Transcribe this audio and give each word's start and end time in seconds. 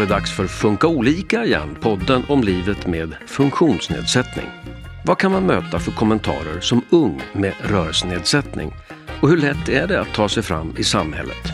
var 0.00 0.06
det 0.06 0.14
dags 0.14 0.36
för 0.36 0.46
Funka 0.46 0.86
olika 0.86 1.44
igen, 1.44 1.76
podden 1.80 2.22
om 2.28 2.42
livet 2.42 2.86
med 2.86 3.14
funktionsnedsättning. 3.26 4.46
Vad 5.04 5.18
kan 5.18 5.32
man 5.32 5.46
möta 5.46 5.78
för 5.78 5.90
kommentarer 5.92 6.60
som 6.60 6.82
ung 6.90 7.22
med 7.32 7.52
rörelsenedsättning? 7.60 8.72
Och 9.20 9.28
hur 9.28 9.36
lätt 9.36 9.68
är 9.68 9.86
det 9.86 10.00
att 10.00 10.14
ta 10.14 10.28
sig 10.28 10.42
fram 10.42 10.74
i 10.78 10.84
samhället? 10.84 11.52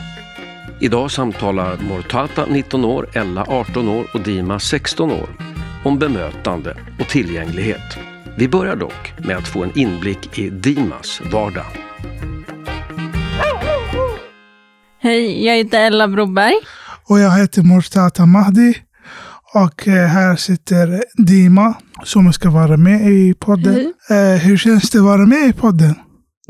Idag 0.81 1.11
samtalar 1.11 1.77
Mortata 1.77 2.47
19 2.47 2.85
år, 2.85 3.09
Ella 3.13 3.45
18 3.49 3.89
år 3.89 4.07
och 4.15 4.21
Dima 4.21 4.59
16 4.59 5.11
år 5.11 5.29
om 5.85 5.99
bemötande 5.99 6.77
och 7.01 7.09
tillgänglighet. 7.09 7.99
Vi 8.37 8.49
börjar 8.49 8.77
dock 8.77 9.13
med 9.19 9.37
att 9.37 9.49
få 9.49 9.65
en 9.65 9.79
inblick 9.79 10.39
i 10.39 10.51
Dimas 10.51 11.21
vardag. 11.33 11.67
Hej, 14.99 15.47
jag 15.47 15.57
heter 15.57 15.87
Ella 15.87 16.09
Broberg. 16.09 16.57
Och 17.09 17.19
jag 17.19 17.31
heter 17.31 17.63
Mortata 17.63 18.27
Mahdi. 18.27 18.75
Och 19.55 19.89
eh, 19.89 20.07
här 20.07 20.37
sitter 20.37 21.05
Dima 21.27 21.75
som 22.05 22.33
ska 22.33 22.51
vara 22.51 22.77
med 22.77 23.11
i 23.11 23.35
podden. 23.35 23.93
Eh, 24.11 24.41
hur 24.41 24.57
känns 24.57 24.91
det 24.91 24.99
att 24.99 25.05
vara 25.05 25.27
med 25.27 25.49
i 25.49 25.53
podden? 25.53 25.95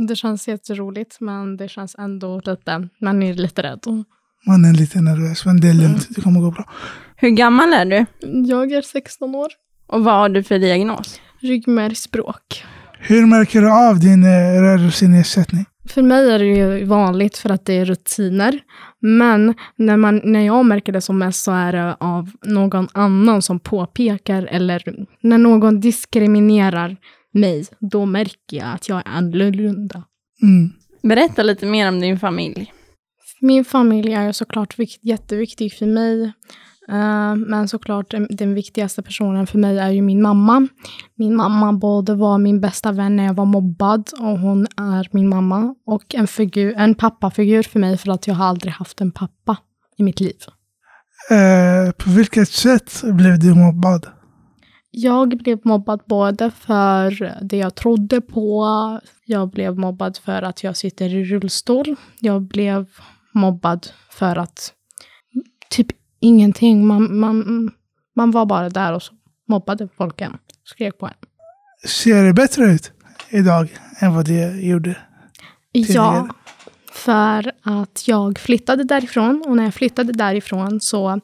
Det 0.09 0.17
känns 0.17 0.49
jätteroligt, 0.49 1.21
men 1.21 1.57
det 1.57 1.69
känns 1.69 1.95
ändå 1.99 2.41
lite, 2.45 2.89
man 3.01 3.23
är 3.23 3.35
lite 3.35 3.63
rädd. 3.63 4.05
Man 4.47 4.65
är 4.65 4.73
lite 4.73 5.01
nervös, 5.01 5.47
men 5.47 5.61
det 5.61 5.69
är 5.69 5.75
lugnt. 5.75 6.07
Det 6.11 6.21
kommer 6.21 6.41
gå 6.41 6.51
bra. 6.51 6.71
Hur 7.17 7.31
gammal 7.31 7.73
är 7.73 7.85
du? 7.85 8.07
Jag 8.53 8.73
är 8.73 8.83
16 8.83 9.35
år. 9.35 9.49
Och 9.87 10.05
vad 10.05 10.15
har 10.15 10.29
du 10.29 10.43
för 10.43 10.59
diagnos? 10.59 11.21
Ryggmärgsbråk. 11.41 12.65
Hur 12.99 13.27
märker 13.27 13.61
du 13.61 13.73
av 13.73 14.01
din 14.01 14.25
eh, 14.25 14.63
rörelsenedsättning? 14.63 15.65
För 15.89 16.03
mig 16.03 16.31
är 16.31 16.39
det 16.39 16.45
ju 16.45 16.85
vanligt 16.85 17.39
för 17.39 17.51
att 17.51 17.65
det 17.65 17.73
är 17.73 17.85
rutiner. 17.85 18.61
Men 19.01 19.55
när, 19.77 19.97
man, 19.97 20.21
när 20.25 20.41
jag 20.41 20.67
märker 20.67 20.93
det 20.93 21.01
som 21.01 21.19
mest 21.19 21.45
så 21.45 21.53
är 21.53 21.73
det 21.73 21.97
av 22.01 22.31
någon 22.43 22.89
annan 22.93 23.43
som 23.43 23.61
påpekar 23.61 24.49
eller 24.51 25.07
när 25.21 25.39
någon 25.39 25.81
diskriminerar 25.81 26.97
mig, 27.33 27.67
då 27.81 28.07
märker 28.07 28.57
jag 28.57 28.75
att 28.75 28.89
jag 28.89 28.99
är 28.99 29.09
annorlunda. 29.09 30.03
Mm. 30.43 30.71
Berätta 31.03 31.43
lite 31.43 31.67
mer 31.67 31.89
om 31.89 32.01
din 32.01 32.19
familj. 32.19 32.73
Min 33.41 33.65
familj 33.65 34.13
är 34.13 34.33
såklart 34.33 34.79
vikt, 34.79 35.05
jätteviktig 35.05 35.73
för 35.73 35.87
mig. 35.87 36.33
Uh, 36.89 37.35
men 37.37 37.69
såklart 37.69 38.15
den, 38.29 38.55
viktigaste 38.55 39.03
personen 39.03 39.47
för 39.47 39.59
mig 39.59 39.79
är 39.79 39.91
ju 39.91 40.03
min 40.03 40.23
mamma. 40.23 40.69
Min 41.15 41.37
mamma 41.37 41.73
både 41.73 42.15
var 42.15 42.39
min 42.39 42.61
bästa 42.61 42.93
vän 42.93 43.17
när 43.17 43.25
jag 43.25 43.35
var 43.35 43.45
mobbad 43.45 44.11
och 44.21 44.39
hon 44.39 44.67
är 44.77 45.09
min 45.11 45.29
mamma. 45.29 45.75
Och 45.87 46.15
en, 46.15 46.27
figur, 46.27 46.75
en 46.77 46.95
pappafigur 46.95 47.63
för 47.63 47.81
mig 47.81 47.99
för 47.99 48.11
att 48.11 48.27
jag 48.27 48.35
har 48.35 48.47
aldrig 48.47 48.73
haft 48.73 49.01
en 49.01 49.13
pappa 49.13 49.57
i 49.97 50.03
mitt 50.03 50.21
liv. 50.21 50.37
Uh, 51.31 51.93
på 51.93 52.11
vilket 52.11 52.49
sätt 52.49 53.03
blev 53.05 53.39
du 53.39 53.55
mobbad? 53.55 54.07
Jag 54.91 55.29
blev 55.29 55.59
mobbad 55.65 56.01
både 56.07 56.51
för 56.51 57.35
det 57.43 57.57
jag 57.57 57.75
trodde 57.75 58.21
på. 58.21 58.67
Jag 59.27 59.51
blev 59.51 59.79
mobbad 59.79 60.17
för 60.17 60.43
att 60.43 60.65
jag 60.65 60.77
sitter 60.77 61.15
i 61.15 61.25
rullstol. 61.25 61.97
Jag 62.21 62.43
blev 62.43 62.87
mobbad 63.35 63.87
för 64.11 64.37
att 64.37 64.73
typ 65.71 65.87
ingenting. 66.21 66.87
Man, 66.87 67.19
man, 67.19 67.71
man 68.17 68.31
var 68.31 68.47
bara 68.47 68.69
där 68.69 68.93
och 68.93 69.03
så 69.03 69.13
mobbade 69.49 69.89
folk 69.97 70.21
en. 70.21 70.39
Skrek 70.65 70.99
på 70.99 71.07
en. 71.07 71.15
Ser 71.89 72.25
det 72.25 72.33
bättre 72.33 72.65
ut 72.65 72.93
idag 73.31 73.69
än 73.99 74.15
vad 74.15 74.25
det 74.25 74.61
gjorde 74.61 74.97
tidigare? 75.73 76.05
Ja, 76.05 76.29
för 76.93 77.53
att 77.63 78.09
jag 78.09 78.39
flyttade 78.39 78.85
därifrån 78.85 79.45
och 79.47 79.57
när 79.57 79.65
jag 79.65 79.75
flyttade 79.75 80.13
därifrån 80.13 80.81
så 80.81 81.21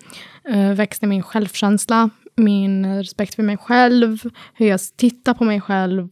uh, 0.49 0.73
växte 0.73 1.07
min 1.07 1.23
självkänsla, 1.23 2.11
min 2.37 2.97
respekt 2.97 3.35
för 3.35 3.43
mig 3.43 3.57
själv, 3.57 4.19
hur 4.55 4.67
jag 4.67 4.81
tittar 4.97 5.35
på 5.35 5.45
mig 5.45 5.61
själv 5.61 6.09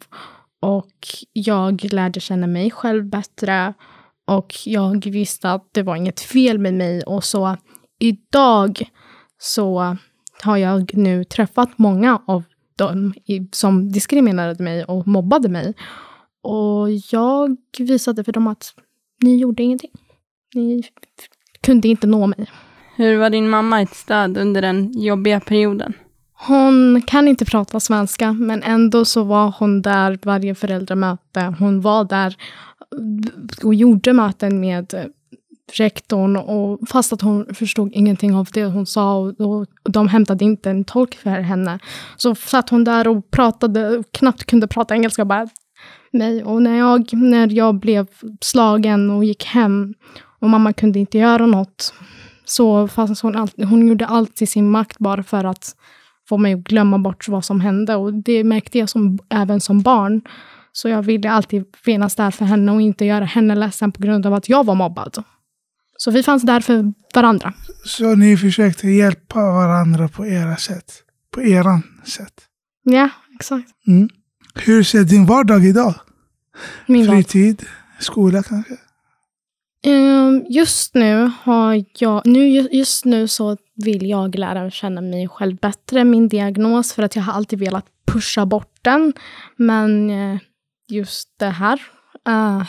och 0.60 1.08
jag 1.32 1.92
lärde 1.92 2.20
känna 2.20 2.46
mig 2.46 2.70
själv 2.70 3.04
bättre 3.04 3.74
och 4.26 4.54
jag 4.64 5.06
visste 5.06 5.50
att 5.50 5.68
det 5.72 5.82
var 5.82 5.96
inget 5.96 6.20
fel 6.20 6.58
med 6.58 6.74
mig 6.74 7.02
och 7.02 7.24
så 7.24 7.56
idag 8.00 8.90
så 9.38 9.96
har 10.42 10.56
jag 10.56 10.90
nu 10.94 11.24
träffat 11.24 11.78
många 11.78 12.22
av 12.26 12.42
dem 12.76 13.14
som 13.52 13.92
diskriminerade 13.92 14.64
mig 14.64 14.84
och 14.84 15.06
mobbade 15.06 15.48
mig. 15.48 15.74
Och 16.42 16.90
jag 17.12 17.56
visade 17.78 18.24
för 18.24 18.32
dem 18.32 18.46
att 18.46 18.74
ni 19.22 19.36
gjorde 19.38 19.62
ingenting. 19.62 19.90
Ni 20.54 20.82
kunde 21.62 21.88
inte 21.88 22.06
nå 22.06 22.26
mig. 22.26 22.50
Hur 22.96 23.18
var 23.18 23.30
din 23.30 23.50
mamma 23.50 23.82
ett 23.82 23.94
stöd 23.94 24.38
under 24.38 24.62
den 24.62 24.92
jobbiga 24.92 25.40
perioden? 25.40 25.92
Hon 26.32 27.02
kan 27.02 27.28
inte 27.28 27.44
prata 27.44 27.80
svenska, 27.80 28.32
men 28.32 28.62
ändå 28.62 29.04
så 29.04 29.24
var 29.24 29.54
hon 29.58 29.82
där 29.82 30.18
varje 30.22 30.54
föräldramöte. 30.54 31.54
Hon 31.58 31.80
var 31.80 32.04
där 32.04 32.36
och 33.64 33.74
gjorde 33.74 34.12
möten 34.12 34.60
med 34.60 35.12
rektorn 35.72 36.36
och 36.36 36.88
fast 36.88 37.12
att 37.12 37.20
hon 37.20 37.54
förstod 37.54 37.90
ingenting 37.92 38.34
av 38.34 38.48
det 38.52 38.64
hon 38.64 38.86
sa 38.86 39.14
och, 39.14 39.40
och, 39.40 39.66
de 39.82 40.08
hämtade 40.08 40.44
inte 40.44 40.70
en 40.70 40.84
tolk 40.84 41.14
för 41.14 41.30
henne. 41.30 41.78
Så 42.16 42.34
satt 42.34 42.70
hon 42.70 42.84
där 42.84 43.08
och 43.08 43.30
pratade 43.30 43.98
och 43.98 44.12
knappt 44.12 44.44
kunde 44.44 44.66
prata 44.66 44.94
engelska 44.94 45.24
bara 45.24 45.48
mig. 46.12 46.44
Och 46.44 46.62
när 46.62 46.78
jag, 46.78 47.12
när 47.12 47.52
jag 47.52 47.74
blev 47.74 48.06
slagen 48.40 49.10
och 49.10 49.24
gick 49.24 49.44
hem 49.44 49.94
och 50.40 50.50
mamma 50.50 50.72
kunde 50.72 50.98
inte 50.98 51.18
göra 51.18 51.46
något 51.46 51.94
så 52.44 52.88
fast 52.88 53.22
hon, 53.22 53.36
all, 53.36 53.48
hon 53.56 53.88
gjorde 53.88 54.06
allt 54.06 54.42
i 54.42 54.46
sin 54.46 54.70
makt 54.70 54.98
bara 54.98 55.22
för 55.22 55.44
att 55.44 55.76
få 56.28 56.36
mig 56.36 56.54
att 56.54 56.60
glömma 56.60 56.98
bort 56.98 57.28
vad 57.28 57.44
som 57.44 57.60
hände. 57.60 57.94
Och 57.94 58.14
det 58.14 58.44
märkte 58.44 58.78
jag 58.78 58.88
som, 58.88 59.18
även 59.28 59.60
som 59.60 59.82
barn. 59.82 60.22
Så 60.72 60.88
jag 60.88 61.02
ville 61.02 61.30
alltid 61.30 61.64
finnas 61.84 62.14
där 62.14 62.30
för 62.30 62.44
henne 62.44 62.72
och 62.72 62.80
inte 62.80 63.04
göra 63.04 63.24
henne 63.24 63.54
ledsen 63.54 63.92
på 63.92 64.02
grund 64.02 64.26
av 64.26 64.34
att 64.34 64.48
jag 64.48 64.66
var 64.66 64.74
mobbad. 64.74 65.24
Så 66.02 66.10
vi 66.10 66.22
fanns 66.22 66.42
där 66.42 66.60
för 66.60 66.92
varandra. 67.14 67.52
Så 67.84 68.14
ni 68.14 68.36
försökte 68.36 68.88
hjälpa 68.88 69.40
varandra 69.40 70.08
på 70.08 70.26
era 70.26 70.56
sätt? 70.56 70.92
På 71.30 71.42
eran 71.42 71.82
sätt? 72.04 72.34
Ja, 72.82 73.10
exakt. 73.34 73.68
Mm. 73.86 74.08
Hur 74.54 74.82
ser 74.82 75.04
din 75.04 75.26
vardag 75.26 75.64
idag? 75.64 75.94
Min 76.86 77.06
Fritid? 77.06 77.62
Skola 77.98 78.42
kanske? 78.42 78.76
Um, 79.86 80.46
just 80.48 80.94
nu 80.94 81.30
har 81.42 81.84
jag, 81.98 82.26
nu, 82.26 82.48
just 82.48 83.04
nu 83.04 83.28
så 83.28 83.56
vill 83.84 84.08
jag 84.08 84.38
lära 84.38 84.70
känna 84.70 85.00
mig 85.00 85.28
själv 85.28 85.56
bättre, 85.56 86.04
min 86.04 86.28
diagnos, 86.28 86.92
för 86.92 87.02
att 87.02 87.16
jag 87.16 87.22
har 87.22 87.32
alltid 87.32 87.58
velat 87.58 87.86
pusha 88.06 88.46
bort 88.46 88.78
den. 88.82 89.12
Men 89.56 90.10
uh, 90.10 90.38
just 90.88 91.28
det 91.38 91.50
här 91.50 91.80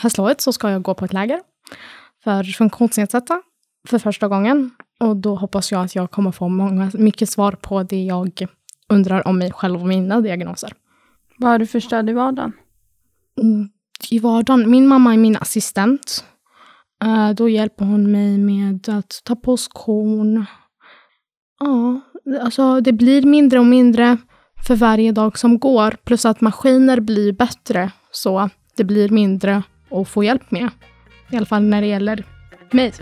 höstlovet 0.02 0.40
så 0.40 0.52
ska 0.52 0.70
jag 0.70 0.82
gå 0.82 0.94
på 0.94 1.04
ett 1.04 1.12
läger 1.12 1.40
för 2.24 2.44
funktionsnedsatta 2.44 3.42
för 3.88 3.98
första 3.98 4.28
gången. 4.28 4.70
Och 5.00 5.16
då 5.16 5.34
hoppas 5.34 5.72
jag 5.72 5.84
att 5.84 5.94
jag 5.94 6.10
kommer 6.10 6.32
få 6.32 6.48
många, 6.48 6.90
mycket 6.94 7.30
svar 7.30 7.52
på 7.52 7.82
det 7.82 8.04
jag 8.04 8.46
undrar 8.88 9.28
om 9.28 9.38
mig 9.38 9.52
själv 9.52 9.80
och 9.80 9.88
mina 9.88 10.20
diagnoser. 10.20 10.72
Vad 11.36 11.50
har 11.50 11.58
du 11.58 11.66
för 11.66 11.80
stöd 11.80 12.10
i 12.10 12.12
vardagen? 12.12 12.52
Mm, 13.40 13.68
I 14.10 14.18
vardagen? 14.18 14.70
Min 14.70 14.86
mamma 14.86 15.12
är 15.12 15.18
min 15.18 15.36
assistent. 15.36 16.24
Uh, 17.04 17.30
då 17.30 17.48
hjälper 17.48 17.84
hon 17.84 18.12
mig 18.12 18.38
med 18.38 18.88
att 18.88 19.20
ta 19.24 19.36
på 19.36 19.56
skon. 19.56 20.44
Ja, 21.60 22.00
alltså 22.40 22.80
det 22.80 22.92
blir 22.92 23.22
mindre 23.22 23.58
och 23.58 23.66
mindre 23.66 24.16
för 24.66 24.76
varje 24.76 25.12
dag 25.12 25.38
som 25.38 25.58
går. 25.58 25.96
Plus 26.04 26.24
att 26.24 26.40
maskiner 26.40 27.00
blir 27.00 27.32
bättre, 27.32 27.90
så 28.10 28.50
det 28.76 28.84
blir 28.84 29.08
mindre 29.08 29.62
att 29.90 30.08
få 30.08 30.24
hjälp 30.24 30.50
med. 30.50 30.70
I 31.32 31.36
alla 31.36 31.46
fall 31.46 31.62
när 31.62 31.80
det 31.80 31.86
gäller 31.86 32.26
mig. 32.70 32.92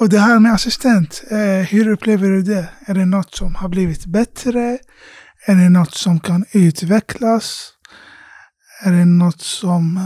Och 0.00 0.08
det 0.08 0.18
här 0.18 0.38
med 0.38 0.52
assistent, 0.52 1.24
eh, 1.30 1.68
hur 1.68 1.88
upplever 1.88 2.28
du 2.28 2.42
det? 2.42 2.68
Är 2.86 2.94
det 2.94 3.04
något 3.04 3.34
som 3.34 3.54
har 3.54 3.68
blivit 3.68 4.06
bättre? 4.06 4.78
Är 5.46 5.54
det 5.54 5.68
något 5.68 5.94
som 5.94 6.20
kan 6.20 6.44
utvecklas? 6.52 7.72
Är 8.84 8.92
det 8.92 9.04
något 9.04 9.40
som 9.40 9.96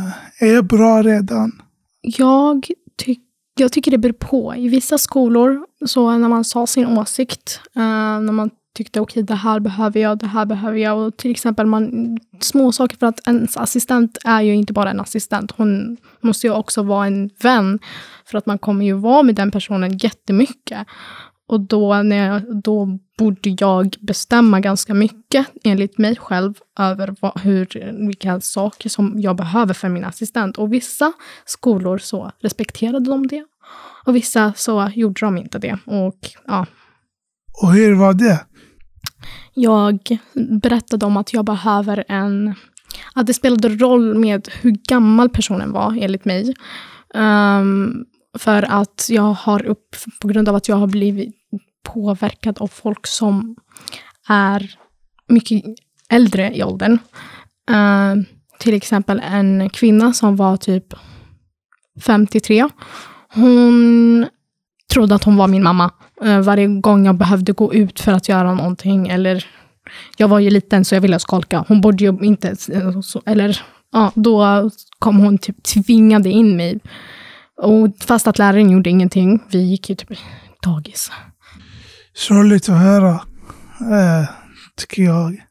eh, 0.40 0.48
är 0.48 0.62
bra 0.62 1.02
redan? 1.02 1.62
Jag, 2.00 2.66
ty 3.04 3.16
jag 3.54 3.72
tycker 3.72 3.90
det 3.90 3.98
beror 3.98 4.12
på. 4.12 4.54
I 4.56 4.68
vissa 4.68 4.98
skolor, 4.98 5.66
så 5.86 6.18
när 6.18 6.28
man 6.28 6.44
sa 6.44 6.66
sin 6.66 6.86
åsikt, 6.86 7.60
uh, 7.76 7.82
när 8.20 8.32
man 8.32 8.50
tyckte 8.74 9.00
okej, 9.00 9.12
okay, 9.12 9.22
det 9.22 9.34
här 9.34 9.60
behöver 9.60 10.00
jag, 10.00 10.18
det 10.18 10.26
här 10.26 10.46
behöver 10.46 10.78
jag. 10.78 10.98
Och 10.98 11.16
till 11.16 11.30
exempel 11.30 11.66
man, 11.66 12.18
små 12.40 12.72
saker 12.72 12.96
för 12.96 13.06
att 13.06 13.28
ens 13.28 13.56
assistent 13.56 14.18
är 14.24 14.40
ju 14.40 14.54
inte 14.54 14.72
bara 14.72 14.90
en 14.90 15.00
assistent. 15.00 15.50
Hon 15.56 15.96
måste 16.20 16.46
ju 16.46 16.52
också 16.52 16.82
vara 16.82 17.06
en 17.06 17.30
vän. 17.42 17.78
För 18.26 18.38
att 18.38 18.46
man 18.46 18.58
kommer 18.58 18.84
ju 18.84 18.92
vara 18.92 19.22
med 19.22 19.34
den 19.34 19.50
personen 19.50 19.98
jättemycket. 19.98 20.86
Och 21.48 21.60
då, 21.60 22.02
när 22.02 22.26
jag, 22.26 22.62
då 22.62 22.98
borde 23.18 23.56
jag 23.58 23.96
bestämma 24.00 24.60
ganska 24.60 24.94
mycket, 24.94 25.46
enligt 25.64 25.98
mig 25.98 26.16
själv, 26.16 26.54
över 26.78 27.14
vad, 27.20 27.40
hur, 27.40 27.92
vilka 28.06 28.40
saker 28.40 28.88
som 28.88 29.14
jag 29.16 29.36
behöver 29.36 29.74
för 29.74 29.88
min 29.88 30.04
assistent. 30.04 30.58
Och 30.58 30.72
vissa 30.72 31.12
skolor 31.44 31.98
så 31.98 32.32
respekterade 32.40 33.10
de 33.10 33.26
det. 33.26 33.44
Och 34.06 34.16
vissa 34.16 34.52
så 34.56 34.90
gjorde 34.94 35.20
de 35.20 35.38
inte 35.38 35.58
det. 35.58 35.78
Och 35.86 36.18
ja, 36.46 36.66
Och 37.62 37.72
hur 37.72 37.94
var 37.94 38.14
det? 38.14 38.46
Jag 39.62 40.18
berättade 40.62 41.06
om 41.06 41.16
att 41.16 41.32
jag 41.32 41.44
behöver 41.44 42.04
en... 42.08 42.54
Att 43.14 43.26
det 43.26 43.34
spelade 43.34 43.68
roll 43.68 44.18
med 44.18 44.48
hur 44.60 44.70
gammal 44.70 45.28
personen 45.28 45.72
var, 45.72 45.98
enligt 46.00 46.24
mig. 46.24 46.54
Um, 47.14 48.04
för 48.38 48.62
att 48.62 49.06
jag 49.10 49.22
har 49.32 49.66
upp, 49.66 49.96
på 50.20 50.28
grund 50.28 50.48
av 50.48 50.54
att 50.54 50.68
jag 50.68 50.76
har 50.76 50.86
blivit 50.86 51.34
påverkad 51.84 52.58
av 52.58 52.66
folk 52.66 53.06
som 53.06 53.56
är 54.28 54.74
mycket 55.28 55.64
äldre 56.08 56.56
i 56.56 56.64
åldern. 56.64 56.98
Uh, 57.70 58.24
till 58.58 58.74
exempel 58.74 59.22
en 59.24 59.70
kvinna 59.70 60.12
som 60.12 60.36
var 60.36 60.56
typ 60.56 60.94
53. 62.00 62.68
Hon 63.34 64.26
trodde 64.90 65.14
att 65.14 65.24
hon 65.24 65.36
var 65.36 65.48
min 65.48 65.62
mamma. 65.62 65.90
Eh, 66.22 66.40
varje 66.40 66.66
gång 66.66 67.06
jag 67.06 67.14
behövde 67.14 67.52
gå 67.52 67.74
ut 67.74 68.00
för 68.00 68.12
att 68.12 68.28
göra 68.28 68.54
någonting. 68.54 69.08
Eller 69.08 69.46
jag 70.16 70.28
var 70.28 70.38
ju 70.38 70.50
liten 70.50 70.84
så 70.84 70.94
jag 70.94 71.00
ville 71.00 71.18
skolka. 71.18 71.64
Hon 71.68 71.80
borde 71.80 72.04
ju 72.04 72.18
inte... 72.22 72.56
Eh, 72.72 72.92
eller 73.26 73.62
ja, 73.92 74.12
då 74.14 74.70
kom 74.98 75.18
hon 75.18 75.38
typ 75.38 75.62
tvingade 75.62 76.28
in 76.28 76.56
mig. 76.56 76.80
Och 77.62 77.88
fast 78.00 78.26
att 78.26 78.38
läraren 78.38 78.70
gjorde 78.70 78.90
ingenting. 78.90 79.42
Vi 79.50 79.58
gick 79.58 79.90
ju 79.90 79.96
typ 79.96 80.18
dagis. 80.62 81.10
Sorgligt 82.14 82.68
att 82.68 82.78
höra, 82.78 83.12
eh, 83.80 84.28
tycker 84.76 85.02
jag. 85.02 85.42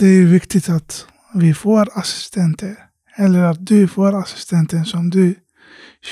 Det 0.00 0.06
är 0.06 0.26
viktigt 0.26 0.68
att 0.68 1.06
vi 1.34 1.54
får 1.54 1.88
assistenter. 1.98 2.76
Eller 3.16 3.42
att 3.42 3.66
du 3.66 3.88
får 3.88 4.20
assistenten 4.20 4.84
som 4.84 5.10
du 5.10 5.34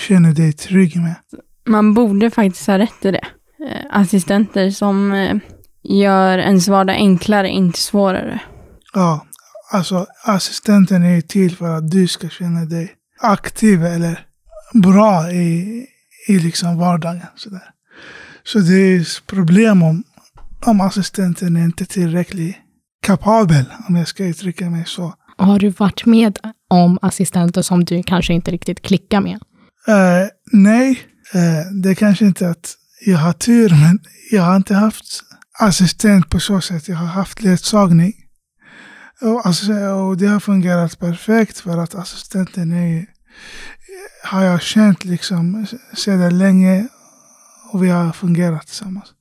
känner 0.08 0.32
dig 0.32 0.52
trygg 0.52 0.96
med. 0.96 1.14
Man 1.68 1.94
borde 1.94 2.30
faktiskt 2.30 2.66
ha 2.66 2.78
rätt 2.78 3.00
till 3.00 3.12
det. 3.12 3.26
Eh, 3.68 3.86
Assistenter 3.90 4.70
som 4.70 5.12
eh, 5.12 5.36
gör 5.82 6.38
ens 6.38 6.68
vardag 6.68 6.96
enklare, 6.96 7.48
inte 7.48 7.78
svårare. 7.78 8.40
Ja, 8.94 9.26
alltså 9.72 10.06
assistenten 10.24 11.04
är 11.04 11.20
till 11.20 11.56
för 11.56 11.76
att 11.76 11.90
du 11.90 12.08
ska 12.08 12.28
känna 12.28 12.64
dig 12.64 12.92
aktiv 13.20 13.84
eller 13.84 14.26
bra 14.74 15.30
i, 15.30 15.84
i 16.28 16.38
liksom 16.38 16.78
vardagen. 16.78 17.20
Sådär. 17.36 17.62
Så 18.44 18.58
det 18.58 18.74
är 18.74 19.26
problem 19.26 19.82
om, 19.82 20.04
om 20.64 20.80
assistenten 20.80 21.56
är 21.56 21.64
inte 21.64 21.86
tillräckligt 21.86 22.56
kapabel, 23.02 23.64
om 23.88 23.96
jag 23.96 24.08
ska 24.08 24.24
uttrycka 24.24 24.70
mig 24.70 24.84
så. 24.86 25.14
Har 25.36 25.58
du 25.58 25.68
varit 25.68 26.06
med 26.06 26.38
om 26.70 26.98
assistenter 27.02 27.62
som 27.62 27.84
du 27.84 28.02
kanske 28.02 28.32
inte 28.34 28.50
riktigt 28.50 28.82
klickar 28.82 29.20
med? 29.20 29.38
Eh, 29.88 30.28
nej, 30.52 30.98
Eh, 31.34 31.72
det 31.82 31.90
är 31.90 31.94
kanske 31.94 32.24
inte 32.24 32.48
att 32.48 32.74
jag 33.06 33.18
har 33.18 33.32
tur, 33.32 33.70
men 33.70 33.98
jag 34.30 34.42
har 34.42 34.56
inte 34.56 34.74
haft 34.74 35.22
assistent 35.58 36.30
på 36.30 36.40
så 36.40 36.60
sätt. 36.60 36.88
Jag 36.88 36.96
har 36.96 37.06
haft 37.06 37.42
ledsagning. 37.42 38.12
Och, 39.20 39.46
alltså, 39.46 39.72
och 39.72 40.16
det 40.16 40.26
har 40.26 40.40
fungerat 40.40 40.98
perfekt 40.98 41.60
för 41.60 41.78
att 41.78 41.94
assistenten 41.94 42.72
är, 42.72 43.06
har 44.24 44.44
jag 44.44 44.62
känt 44.62 45.04
liksom 45.04 45.66
sedan 45.94 46.38
länge 46.38 46.88
och 47.72 47.84
vi 47.84 47.88
har 47.88 48.12
fungerat 48.12 48.66
tillsammans. 48.66 49.12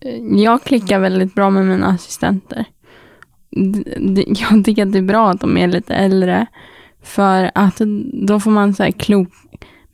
Eh, 0.00 0.42
jag 0.42 0.62
klickar 0.62 0.98
väldigt 0.98 1.34
bra 1.34 1.50
med 1.50 1.66
mina 1.66 1.86
assistenter. 1.86 2.64
Jag 4.36 4.64
tycker 4.64 4.82
att 4.82 4.92
det 4.92 4.98
är 4.98 5.02
bra 5.02 5.30
att 5.30 5.40
de 5.40 5.56
är 5.56 5.66
lite 5.66 5.94
äldre. 5.94 6.46
För 7.02 7.50
att 7.54 7.80
då 8.26 8.40
får 8.40 8.50
man 8.50 8.74
så 8.74 8.82
här 8.82 8.90
klok, 8.90 9.28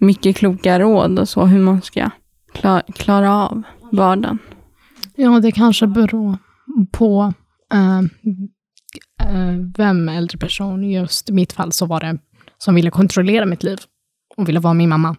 mycket 0.02 0.36
kloka 0.36 0.78
råd 0.78 1.18
och 1.18 1.28
så 1.28 1.44
hur 1.44 1.60
man 1.60 1.82
ska 1.82 2.10
klara, 2.52 2.82
klara 2.94 3.36
av 3.36 3.62
vardagen. 3.92 4.38
Ja, 5.16 5.40
det 5.40 5.52
kanske 5.52 5.86
beror 5.86 6.38
på 6.90 7.32
eh, 7.72 7.98
eh, 9.28 9.56
vem 9.76 10.08
äldre 10.08 10.38
person. 10.38 10.90
Just 10.90 11.30
i 11.30 11.32
mitt 11.32 11.52
fall 11.52 11.72
så 11.72 11.86
var 11.86 12.00
det 12.00 12.18
som 12.58 12.74
ville 12.74 12.90
kontrollera 12.90 13.46
mitt 13.46 13.62
liv 13.62 13.78
och 14.36 14.48
ville 14.48 14.60
vara 14.60 14.74
min 14.74 14.88
mamma. 14.88 15.16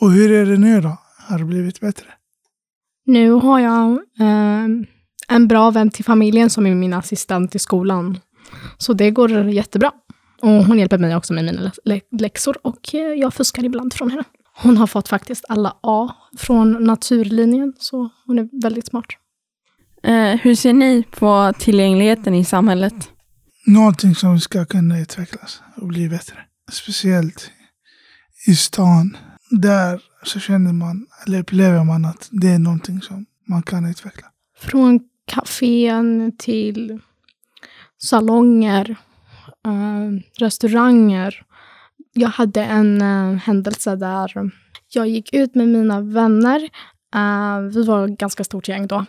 Och 0.00 0.12
hur 0.12 0.32
är 0.32 0.46
det 0.46 0.56
nu 0.56 0.80
då? 0.80 0.96
Har 1.28 1.38
det 1.38 1.44
blivit 1.44 1.80
bättre? 1.80 2.06
Nu 3.04 3.30
har 3.30 3.60
jag 3.60 3.92
eh, 4.20 4.66
en 5.28 5.48
bra 5.48 5.70
vän 5.70 5.90
till 5.90 6.04
familjen 6.04 6.50
som 6.50 6.66
är 6.66 6.74
min 6.74 6.92
assistent 6.92 7.54
i 7.54 7.58
skolan. 7.58 8.18
Så 8.78 8.92
det 8.92 9.10
går 9.10 9.48
jättebra. 9.48 9.92
Och 10.42 10.64
hon 10.64 10.78
hjälper 10.78 10.98
mig 10.98 11.16
också 11.16 11.32
med 11.32 11.44
mina 11.44 11.60
lä- 11.62 11.72
lä- 11.84 12.00
läxor 12.18 12.56
och 12.62 12.94
eh, 12.94 13.00
jag 13.00 13.34
fuskar 13.34 13.64
ibland 13.64 13.94
från 13.94 14.10
henne. 14.10 14.24
Hon 14.62 14.76
har 14.76 14.86
fått 14.86 15.08
faktiskt 15.08 15.44
alla 15.48 15.76
A 15.80 16.14
från 16.38 16.84
naturlinjen, 16.84 17.72
så 17.78 18.10
hon 18.26 18.38
är 18.38 18.48
väldigt 18.62 18.86
smart. 18.86 19.06
Eh, 20.02 20.34
hur 20.40 20.54
ser 20.54 20.72
ni 20.72 21.02
på 21.10 21.52
tillgängligheten 21.58 22.34
i 22.34 22.44
samhället? 22.44 22.94
Någonting 23.66 24.14
som 24.14 24.40
ska 24.40 24.64
kunna 24.64 24.98
utvecklas 25.00 25.62
och 25.76 25.86
bli 25.86 26.08
bättre. 26.08 26.34
Speciellt 26.72 27.50
i 28.46 28.54
stan. 28.56 29.16
Där 29.50 30.00
så 30.24 30.40
känner 30.40 30.72
man, 30.72 31.06
eller 31.26 31.40
upplever 31.40 31.84
man 31.84 32.04
att 32.04 32.28
det 32.32 32.48
är 32.48 32.58
någonting 32.58 33.02
som 33.02 33.26
man 33.48 33.62
kan 33.62 33.86
utveckla. 33.86 34.26
Från 34.58 35.00
kafén 35.26 36.32
till 36.38 37.00
salonger, 38.02 38.96
Eh, 39.66 40.22
restauranger. 40.38 41.42
Jag 42.12 42.28
hade 42.28 42.64
en 42.64 43.00
eh, 43.02 43.38
händelse 43.38 43.96
där 43.96 44.52
jag 44.88 45.08
gick 45.08 45.34
ut 45.34 45.54
med 45.54 45.68
mina 45.68 46.00
vänner. 46.00 46.70
Eh, 47.14 47.60
vi 47.60 47.82
var 47.84 48.08
ett 48.08 48.18
ganska 48.18 48.44
stort 48.44 48.68
gäng 48.68 48.86
då. 48.86 49.04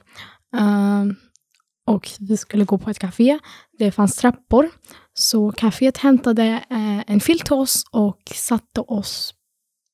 Och 1.86 2.10
vi 2.20 2.38
skulle 2.38 2.66
gå 2.66 2.78
på 2.78 2.90
ett 2.90 3.00
café. 3.00 3.40
Det 3.78 3.92
fanns 3.92 4.16
trappor. 4.16 4.70
Så 5.14 5.52
kaféet 5.52 5.98
hämtade 5.98 6.64
en 7.08 7.20
filt 7.20 7.46
till 7.46 7.54
oss 7.54 7.84
och 7.92 8.22
satte 8.36 8.82
oss 8.82 9.34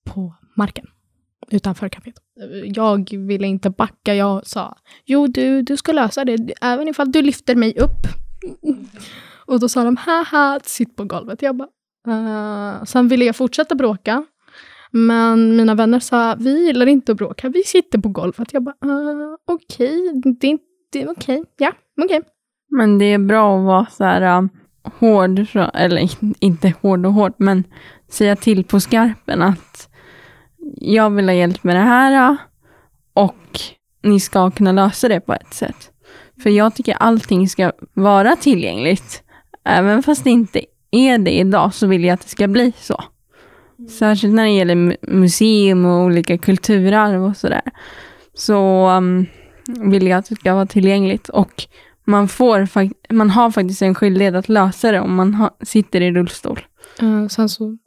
på 0.05 0.35
marken 0.55 0.85
utanför 1.51 1.89
kaféet. 1.89 2.15
Jag 2.63 3.09
ville 3.13 3.47
inte 3.47 3.69
backa. 3.69 4.15
Jag 4.15 4.47
sa, 4.47 4.77
jo 5.05 5.27
du, 5.27 5.61
du 5.61 5.77
ska 5.77 5.91
lösa 5.91 6.25
det, 6.25 6.53
även 6.61 6.87
ifall 6.87 7.11
du 7.11 7.21
lyfter 7.21 7.55
mig 7.55 7.79
upp. 7.79 8.07
Och 9.49 9.59
då 9.59 9.69
sa 9.69 9.83
de, 9.83 9.97
haha, 9.97 10.59
sitt 10.63 10.95
på 10.95 11.03
golvet. 11.03 11.41
Jag 11.41 11.55
bara, 11.55 11.67
uh. 12.07 12.83
Sen 12.83 13.07
ville 13.07 13.25
jag 13.25 13.35
fortsätta 13.35 13.75
bråka. 13.75 14.25
Men 14.91 15.55
mina 15.55 15.75
vänner 15.75 15.99
sa, 15.99 16.35
vi 16.39 16.65
gillar 16.65 16.85
inte 16.85 17.11
att 17.11 17.17
bråka, 17.17 17.49
vi 17.49 17.63
sitter 17.63 17.99
på 17.99 18.09
golvet. 18.09 18.53
Jag 18.53 18.63
bara, 18.63 18.75
uh, 18.85 19.35
okej, 19.47 20.21
det 20.39 20.47
är 20.47 20.51
inte, 20.51 21.11
okej, 21.11 21.43
ja, 21.57 21.71
okej. 22.03 22.21
Men 22.71 22.97
det 22.99 23.05
är 23.05 23.17
bra 23.17 23.57
att 23.57 23.65
vara 23.65 23.85
så 23.85 24.03
här 24.03 24.37
um, 24.37 24.49
hård, 24.99 25.47
så- 25.53 25.71
eller 25.73 26.09
inte 26.39 26.73
hård 26.81 27.05
och 27.05 27.13
hård, 27.13 27.33
men 27.37 27.63
säga 28.09 28.35
till 28.35 28.63
på 28.63 28.79
skarpen 28.79 29.41
att 29.41 29.89
jag 30.77 31.09
vill 31.09 31.25
ha 31.29 31.33
hjälp 31.33 31.63
med 31.63 31.75
det 31.75 31.79
här 31.79 32.31
uh, 32.31 32.37
och 33.13 33.59
ni 34.03 34.19
ska 34.19 34.51
kunna 34.51 34.71
lösa 34.71 35.07
det 35.07 35.19
på 35.19 35.33
ett 35.33 35.53
sätt. 35.53 35.91
För 36.43 36.49
jag 36.49 36.75
tycker 36.75 36.93
allting 36.93 37.49
ska 37.49 37.71
vara 37.93 38.35
tillgängligt. 38.35 39.23
Även 39.63 40.03
fast 40.03 40.23
det 40.23 40.29
inte 40.29 40.61
är 40.91 41.17
det 41.17 41.31
idag 41.31 41.73
så 41.73 41.87
vill 41.87 42.03
jag 42.03 42.13
att 42.13 42.21
det 42.21 42.29
ska 42.29 42.47
bli 42.47 42.71
så. 42.77 43.03
Särskilt 43.89 44.33
när 44.33 44.43
det 44.43 44.51
gäller 44.51 44.75
mu- 44.75 44.97
museum 45.01 45.85
och 45.85 46.03
olika 46.03 46.37
kulturarv 46.37 47.23
och 47.23 47.37
sådär. 47.37 47.61
Så 48.33 48.89
um, 48.89 49.25
vill 49.91 50.07
jag 50.07 50.17
att 50.17 50.29
det 50.29 50.35
ska 50.35 50.53
vara 50.53 50.65
tillgängligt. 50.65 51.29
Och 51.29 51.63
man, 52.05 52.27
får, 52.27 52.67
man 53.13 53.29
har 53.29 53.51
faktiskt 53.51 53.81
en 53.81 53.95
skyldighet 53.95 54.35
att 54.35 54.49
lösa 54.49 54.91
det 54.91 54.99
om 54.99 55.15
man 55.15 55.33
ha, 55.33 55.57
sitter 55.61 56.01
i 56.01 56.11
rullstol. 56.11 56.59
Eh, 57.01 57.27
sen 57.27 57.49
så 57.49 57.77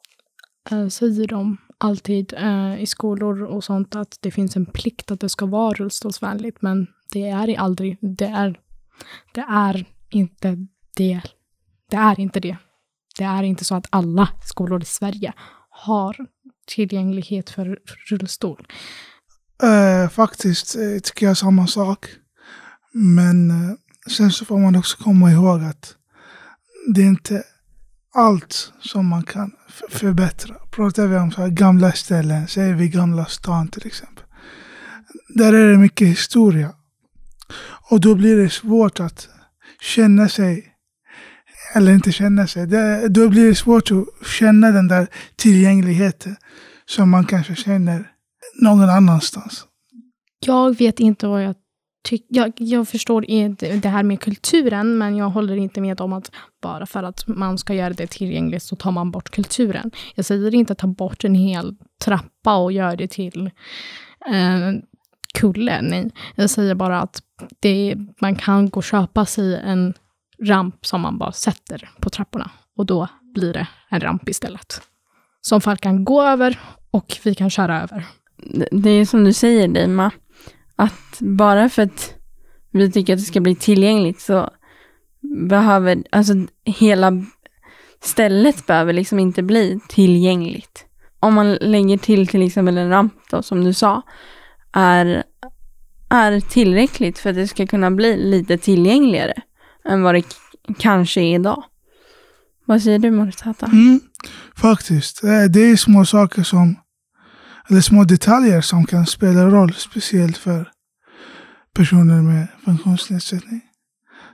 eh, 0.70 0.88
säger 0.88 1.26
de 1.26 1.56
alltid 1.78 2.34
eh, 2.38 2.82
i 2.82 2.86
skolor 2.86 3.42
och 3.42 3.64
sånt 3.64 3.96
att 3.96 4.18
det 4.20 4.30
finns 4.30 4.56
en 4.56 4.66
plikt 4.66 5.10
att 5.10 5.20
det 5.20 5.28
ska 5.28 5.46
vara 5.46 5.72
rullstolsvänligt, 5.74 6.62
men 6.62 6.86
det 7.12 7.28
är 7.28 7.58
aldrig. 7.58 7.98
Det 8.00 8.24
är, 8.24 8.58
det 9.34 9.44
är 9.48 9.84
inte 10.10 10.56
det. 10.96 11.20
Det 11.92 11.98
är 11.98 12.20
inte 12.20 12.40
det. 12.40 12.56
Det 13.18 13.24
är 13.24 13.42
inte 13.42 13.64
så 13.64 13.74
att 13.74 13.86
alla 13.90 14.28
skolor 14.44 14.82
i 14.82 14.84
Sverige 14.84 15.32
har 15.70 16.16
tillgänglighet 16.66 17.50
för 17.50 17.78
rullstol. 18.10 18.66
Eh, 19.62 20.10
faktiskt 20.10 20.76
eh, 20.76 20.98
tycker 21.02 21.26
jag 21.26 21.36
samma 21.36 21.66
sak. 21.66 22.06
Men 22.92 23.50
eh, 23.50 23.76
sen 24.10 24.32
så 24.32 24.44
får 24.44 24.58
man 24.58 24.76
också 24.76 25.02
komma 25.02 25.30
ihåg 25.30 25.62
att 25.62 25.94
det 26.94 27.02
är 27.02 27.06
inte 27.06 27.42
allt 28.14 28.72
som 28.80 29.06
man 29.06 29.22
kan 29.22 29.52
förbättra. 29.90 30.54
Pratar 30.70 31.06
vi 31.06 31.16
om 31.16 31.32
så 31.32 31.40
här 31.40 31.48
gamla 31.48 31.92
ställen, 31.92 32.48
säger 32.48 32.74
vi 32.74 32.88
Gamla 32.88 33.24
stan 33.24 33.68
till 33.68 33.86
exempel. 33.86 34.24
där 35.28 35.52
är 35.52 35.70
det 35.70 35.78
mycket 35.78 36.08
historia. 36.08 36.74
Och 37.90 38.00
då 38.00 38.14
blir 38.14 38.36
det 38.36 38.50
svårt 38.50 39.00
att 39.00 39.28
känna 39.80 40.28
sig, 40.28 40.71
eller 41.72 41.92
inte 41.92 42.12
känna 42.12 42.46
sig, 42.46 42.66
det, 42.66 43.08
då 43.08 43.28
blir 43.28 43.48
det 43.48 43.54
svårt 43.54 43.90
att 43.90 44.26
känna 44.26 44.70
den 44.70 44.88
där 44.88 45.06
tillgängligheten 45.36 46.36
som 46.86 47.10
man 47.10 47.24
kanske 47.24 47.54
känner 47.54 48.10
någon 48.62 48.90
annanstans. 48.90 49.66
Jag 50.46 50.78
vet 50.78 51.00
inte 51.00 51.26
vad 51.26 51.44
jag 51.44 51.54
tycker. 52.08 52.26
Jag, 52.28 52.52
jag 52.56 52.88
förstår 52.88 53.24
det 53.80 53.88
här 53.88 54.02
med 54.02 54.20
kulturen, 54.20 54.98
men 54.98 55.16
jag 55.16 55.30
håller 55.30 55.56
inte 55.56 55.80
med 55.80 56.00
om 56.00 56.12
att 56.12 56.30
bara 56.62 56.86
för 56.86 57.02
att 57.02 57.26
man 57.26 57.58
ska 57.58 57.74
göra 57.74 57.94
det 57.94 58.06
tillgängligt 58.06 58.62
så 58.62 58.76
tar 58.76 58.90
man 58.90 59.10
bort 59.10 59.30
kulturen. 59.30 59.90
Jag 60.14 60.24
säger 60.24 60.54
inte 60.54 60.72
att 60.72 60.78
ta 60.78 60.86
bort 60.86 61.24
en 61.24 61.34
hel 61.34 61.76
trappa 62.04 62.56
och 62.56 62.72
göra 62.72 62.96
det 62.96 63.08
till 63.08 63.50
eh, 64.26 64.72
kulle. 65.34 65.82
Nej, 65.82 66.10
jag 66.34 66.50
säger 66.50 66.74
bara 66.74 67.00
att 67.00 67.22
det, 67.60 67.96
man 68.20 68.36
kan 68.36 68.70
gå 68.70 68.78
och 68.78 68.84
köpa 68.84 69.26
sig 69.26 69.56
en 69.56 69.94
ramp 70.42 70.86
som 70.86 71.00
man 71.00 71.18
bara 71.18 71.32
sätter 71.32 71.90
på 72.00 72.10
trapporna 72.10 72.50
och 72.76 72.86
då 72.86 73.08
blir 73.34 73.52
det 73.52 73.66
en 73.88 74.00
ramp 74.00 74.28
istället. 74.28 74.82
Som 75.40 75.60
folk 75.60 75.80
kan 75.80 76.04
gå 76.04 76.22
över 76.22 76.60
och 76.90 77.18
vi 77.24 77.34
kan 77.34 77.50
köra 77.50 77.82
över. 77.82 78.06
Det- 78.70 78.90
är 78.90 79.04
som 79.04 79.24
du 79.24 79.32
säger 79.32 79.68
Dima, 79.68 80.10
att 80.76 81.18
bara 81.20 81.68
för 81.68 81.82
att 81.82 82.14
vi 82.70 82.92
tycker 82.92 83.12
att 83.12 83.18
det 83.18 83.24
ska 83.24 83.40
bli 83.40 83.54
tillgängligt 83.54 84.20
så 84.20 84.50
behöver, 85.48 86.02
alltså 86.10 86.32
hela 86.64 87.12
stället 88.00 88.66
behöver 88.66 88.92
liksom 88.92 89.18
inte 89.18 89.42
bli 89.42 89.80
tillgängligt. 89.88 90.86
Om 91.20 91.34
man 91.34 91.54
lägger 91.54 91.98
till 91.98 92.26
till 92.26 92.42
exempel 92.46 92.78
en 92.78 92.88
ramp 92.90 93.14
då, 93.30 93.42
som 93.42 93.64
du 93.64 93.72
sa, 93.74 94.02
är, 94.72 95.22
är 96.10 96.40
tillräckligt 96.40 97.18
för 97.18 97.30
att 97.30 97.36
det 97.36 97.48
ska 97.48 97.66
kunna 97.66 97.90
bli 97.90 98.16
lite 98.16 98.58
tillgängligare 98.58 99.34
än 99.84 100.02
vad 100.02 100.14
det 100.14 100.24
kanske 100.78 101.20
är 101.20 101.34
idag. 101.34 101.64
Vad 102.64 102.82
säger 102.82 102.98
du 102.98 103.10
Moritata? 103.10 103.66
Mm, 103.66 104.00
faktiskt. 104.56 105.24
Eh, 105.24 105.44
Det 105.50 105.60
är 105.60 105.76
små 105.76 106.04
saker 106.04 106.42
som, 106.42 106.76
eller 107.70 107.80
små 107.80 108.04
detaljer 108.04 108.60
som 108.60 108.86
kan 108.86 109.06
spela 109.06 109.44
roll, 109.46 109.72
speciellt 109.74 110.36
för 110.36 110.68
personer 111.74 112.22
med 112.22 112.46
funktionsnedsättning. 112.64 113.60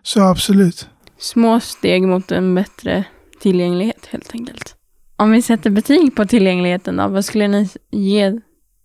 Så 0.02 0.22
absolut. 0.22 0.88
Små 1.18 1.60
steg 1.60 2.02
mot 2.02 2.32
en 2.32 2.54
bättre 2.54 3.04
tillgänglighet 3.40 4.06
helt 4.06 4.34
enkelt. 4.34 4.74
Om 5.16 5.30
vi 5.30 5.42
sätter 5.42 5.70
betyg 5.70 6.14
på 6.16 6.26
tillgängligheten 6.26 6.96
då, 6.96 7.08
vad 7.08 7.24
skulle 7.24 7.48
ni 7.48 7.68
ge, 7.90 8.40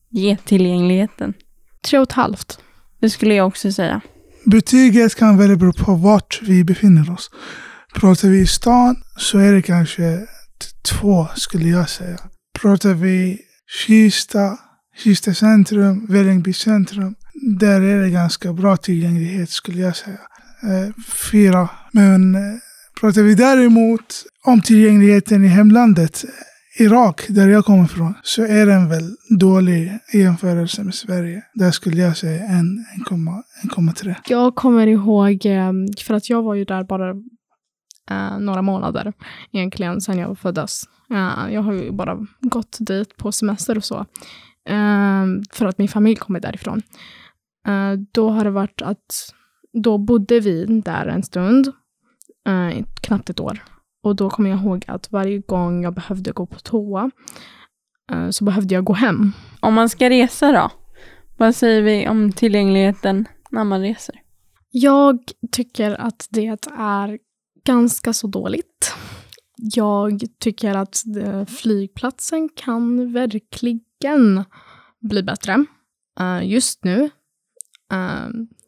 ge 0.10 0.38
tillgängligheten? 0.38 1.34
Tre 1.90 2.00
och 2.00 2.04
ett 2.04 2.12
halvt. 2.12 2.60
Det 3.00 3.10
skulle 3.10 3.36
jag 3.36 3.48
också 3.48 3.72
säga. 3.72 4.02
Betyget 4.46 5.16
kan 5.16 5.38
väldigt 5.38 5.60
bero 5.60 5.74
på 5.74 5.96
vart 5.96 6.40
vi 6.42 6.64
befinner 6.64 7.12
oss. 7.12 7.32
Pratar 7.96 8.30
vi 8.30 8.40
i 8.40 8.48
stan 8.48 8.96
så 9.18 9.40
är 9.40 9.54
det 9.54 9.62
kanske 9.62 10.28
två 10.82 11.28
skulle 11.36 11.70
jag 11.70 11.90
säga. 11.90 12.18
Pratar 12.62 12.94
vi 12.94 13.40
Kista, 13.88 14.58
Kista 14.98 15.34
centrum, 15.34 16.06
Vällingby 16.10 16.54
centrum. 16.54 17.16
Där 17.60 17.82
är 17.82 18.02
det 18.02 18.10
ganska 18.10 18.54
bra 18.54 18.78
tillgänglighet 18.78 19.50
skulle 19.50 19.82
jag 19.82 19.96
säga. 19.96 20.20
Eh, 20.64 21.04
fyra. 21.32 21.70
Men 21.92 22.36
eh, 22.36 22.42
pratar 23.00 23.22
vi 23.22 23.36
däremot 23.36 24.24
om 24.44 24.62
tillgängligheten 24.62 25.46
i 25.46 25.48
hemlandet, 25.48 26.26
Irak, 26.80 27.26
där 27.30 27.50
jag 27.50 27.66
kommer 27.66 27.84
ifrån, 27.84 28.14
så 28.24 28.44
är 28.44 28.66
den 28.66 28.90
väl 28.90 29.16
dålig 29.40 30.00
i 30.14 30.20
jämförelse 30.20 30.84
med 30.84 30.94
Sverige. 30.94 31.44
Där 31.54 31.72
skulle 31.72 32.02
jag 32.02 32.18
säga 32.18 32.44
1,3. 32.44 34.16
Jag 34.28 34.56
kommer 34.56 34.88
ihåg, 34.88 35.46
ehm, 35.46 35.88
för 36.06 36.14
att 36.14 36.30
jag 36.30 36.44
var 36.44 36.56
ju 36.56 36.66
där 36.66 36.84
bara 36.84 37.10
eh, 38.12 38.40
några 38.40 38.62
månader 38.62 39.14
egentligen 39.52 40.02
sedan 40.02 40.18
jag 40.18 40.38
föddes. 40.38 40.84
Eh, 41.12 41.54
jag 41.54 41.62
har 41.62 41.74
ju 41.74 41.92
bara 41.92 42.18
gått 42.42 42.78
dit 42.80 43.18
på 43.18 43.32
semester 43.32 43.78
och 43.78 43.84
så. 43.84 44.06
Eh, 44.70 45.26
för 45.52 45.66
att 45.66 45.78
min 45.78 45.88
familj 45.88 46.16
kommer 46.16 46.40
därifrån. 46.40 46.82
Eh, 47.68 47.94
då 48.12 48.30
har 48.30 48.44
det 48.44 48.52
varit 48.52 48.82
att, 48.82 49.34
då 49.84 49.98
bodde 49.98 50.40
vi 50.40 50.66
där 50.66 51.08
en 51.08 51.24
stund, 51.24 51.68
eh, 52.48 52.86
knappt 53.02 53.30
ett 53.30 53.40
år. 53.40 53.64
Och 54.04 54.16
då 54.16 54.30
kommer 54.30 54.50
jag 54.50 54.60
ihåg 54.60 54.86
att 54.88 55.12
varje 55.12 55.40
gång 55.40 55.84
jag 55.84 55.94
behövde 55.94 56.32
gå 56.32 56.46
på 56.46 56.60
toa 56.60 57.12
eh, 58.12 58.30
så 58.30 58.44
behövde 58.44 58.76
jag 58.76 58.84
gå 58.84 58.94
hem. 58.94 59.32
Om 59.60 59.74
man 59.74 59.90
ska 59.90 60.10
resa 60.10 60.52
då? 60.52 60.72
Vad 61.38 61.56
säger 61.56 61.82
vi 61.82 62.08
om 62.08 62.32
tillgängligheten 62.32 63.26
när 63.50 63.64
man 63.64 63.82
reser? 63.82 64.16
Jag 64.72 65.20
tycker 65.52 65.92
att 65.92 66.28
det 66.30 66.48
är 66.78 67.20
ganska 67.66 68.14
så 68.14 68.28
dåligt. 68.28 68.96
Jag 69.58 70.24
tycker 70.40 70.76
att 70.76 71.04
eh, 71.18 71.46
flygplatsen 71.46 72.50
kan 72.56 73.14
verkligen 73.14 74.44
bli 75.02 75.24
bättre. 75.24 75.66
Eh, 76.20 76.50
just 76.50 76.84
nu, 76.84 77.10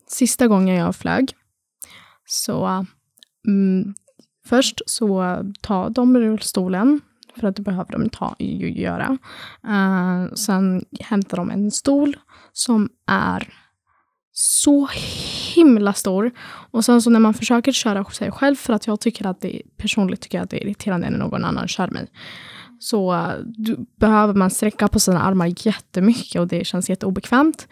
sista 0.08 0.48
gången 0.48 0.76
jag 0.76 0.96
flög, 0.96 1.34
så 2.26 2.86
mm, 3.48 3.94
först 4.46 4.82
så 4.86 5.38
tar 5.62 5.90
de 5.90 6.18
rullstolen, 6.18 7.02
för 7.40 7.48
att 7.48 7.56
det 7.56 7.62
behöver 7.62 7.92
de 7.92 8.10
ta, 8.10 8.36
ju 8.40 8.72
göra. 8.72 9.18
Uh, 9.68 10.34
sen 10.34 10.86
hämtar 11.00 11.38
de 11.38 11.52
en 11.52 11.72
stol 11.72 12.18
som 12.54 12.90
är 13.08 13.54
så 14.32 14.88
himla 15.56 15.94
stor. 15.94 16.32
Och 16.72 16.86
sen 16.86 17.02
så 17.02 17.10
när 17.10 17.20
man 17.20 17.34
försöker 17.34 17.72
köra 17.72 18.06
sig 18.06 18.32
själv, 18.32 18.56
för 18.56 18.74
att 18.74 18.88
jag 18.88 19.00
tycker 19.00 19.28
att 19.28 19.42
det 19.42 19.62
personligt 19.78 20.22
tycker 20.22 20.38
jag 20.38 20.44
att 20.44 20.50
det 20.50 20.58
är 20.58 20.66
irriterande 20.66 21.10
när 21.10 21.18
någon 21.18 21.46
annan 21.46 21.68
kör 21.68 21.88
mig. 21.88 22.08
Så 22.80 23.14
eh, 23.14 23.32
du, 23.46 23.86
behöver 24.00 24.34
man 24.34 24.50
sträcka 24.50 24.88
på 24.88 25.00
sina 25.00 25.22
armar 25.22 25.68
jättemycket 25.68 26.42
och 26.42 26.48
det 26.48 26.68
känns 26.68 26.90
jätteobekvämt. 26.90 27.68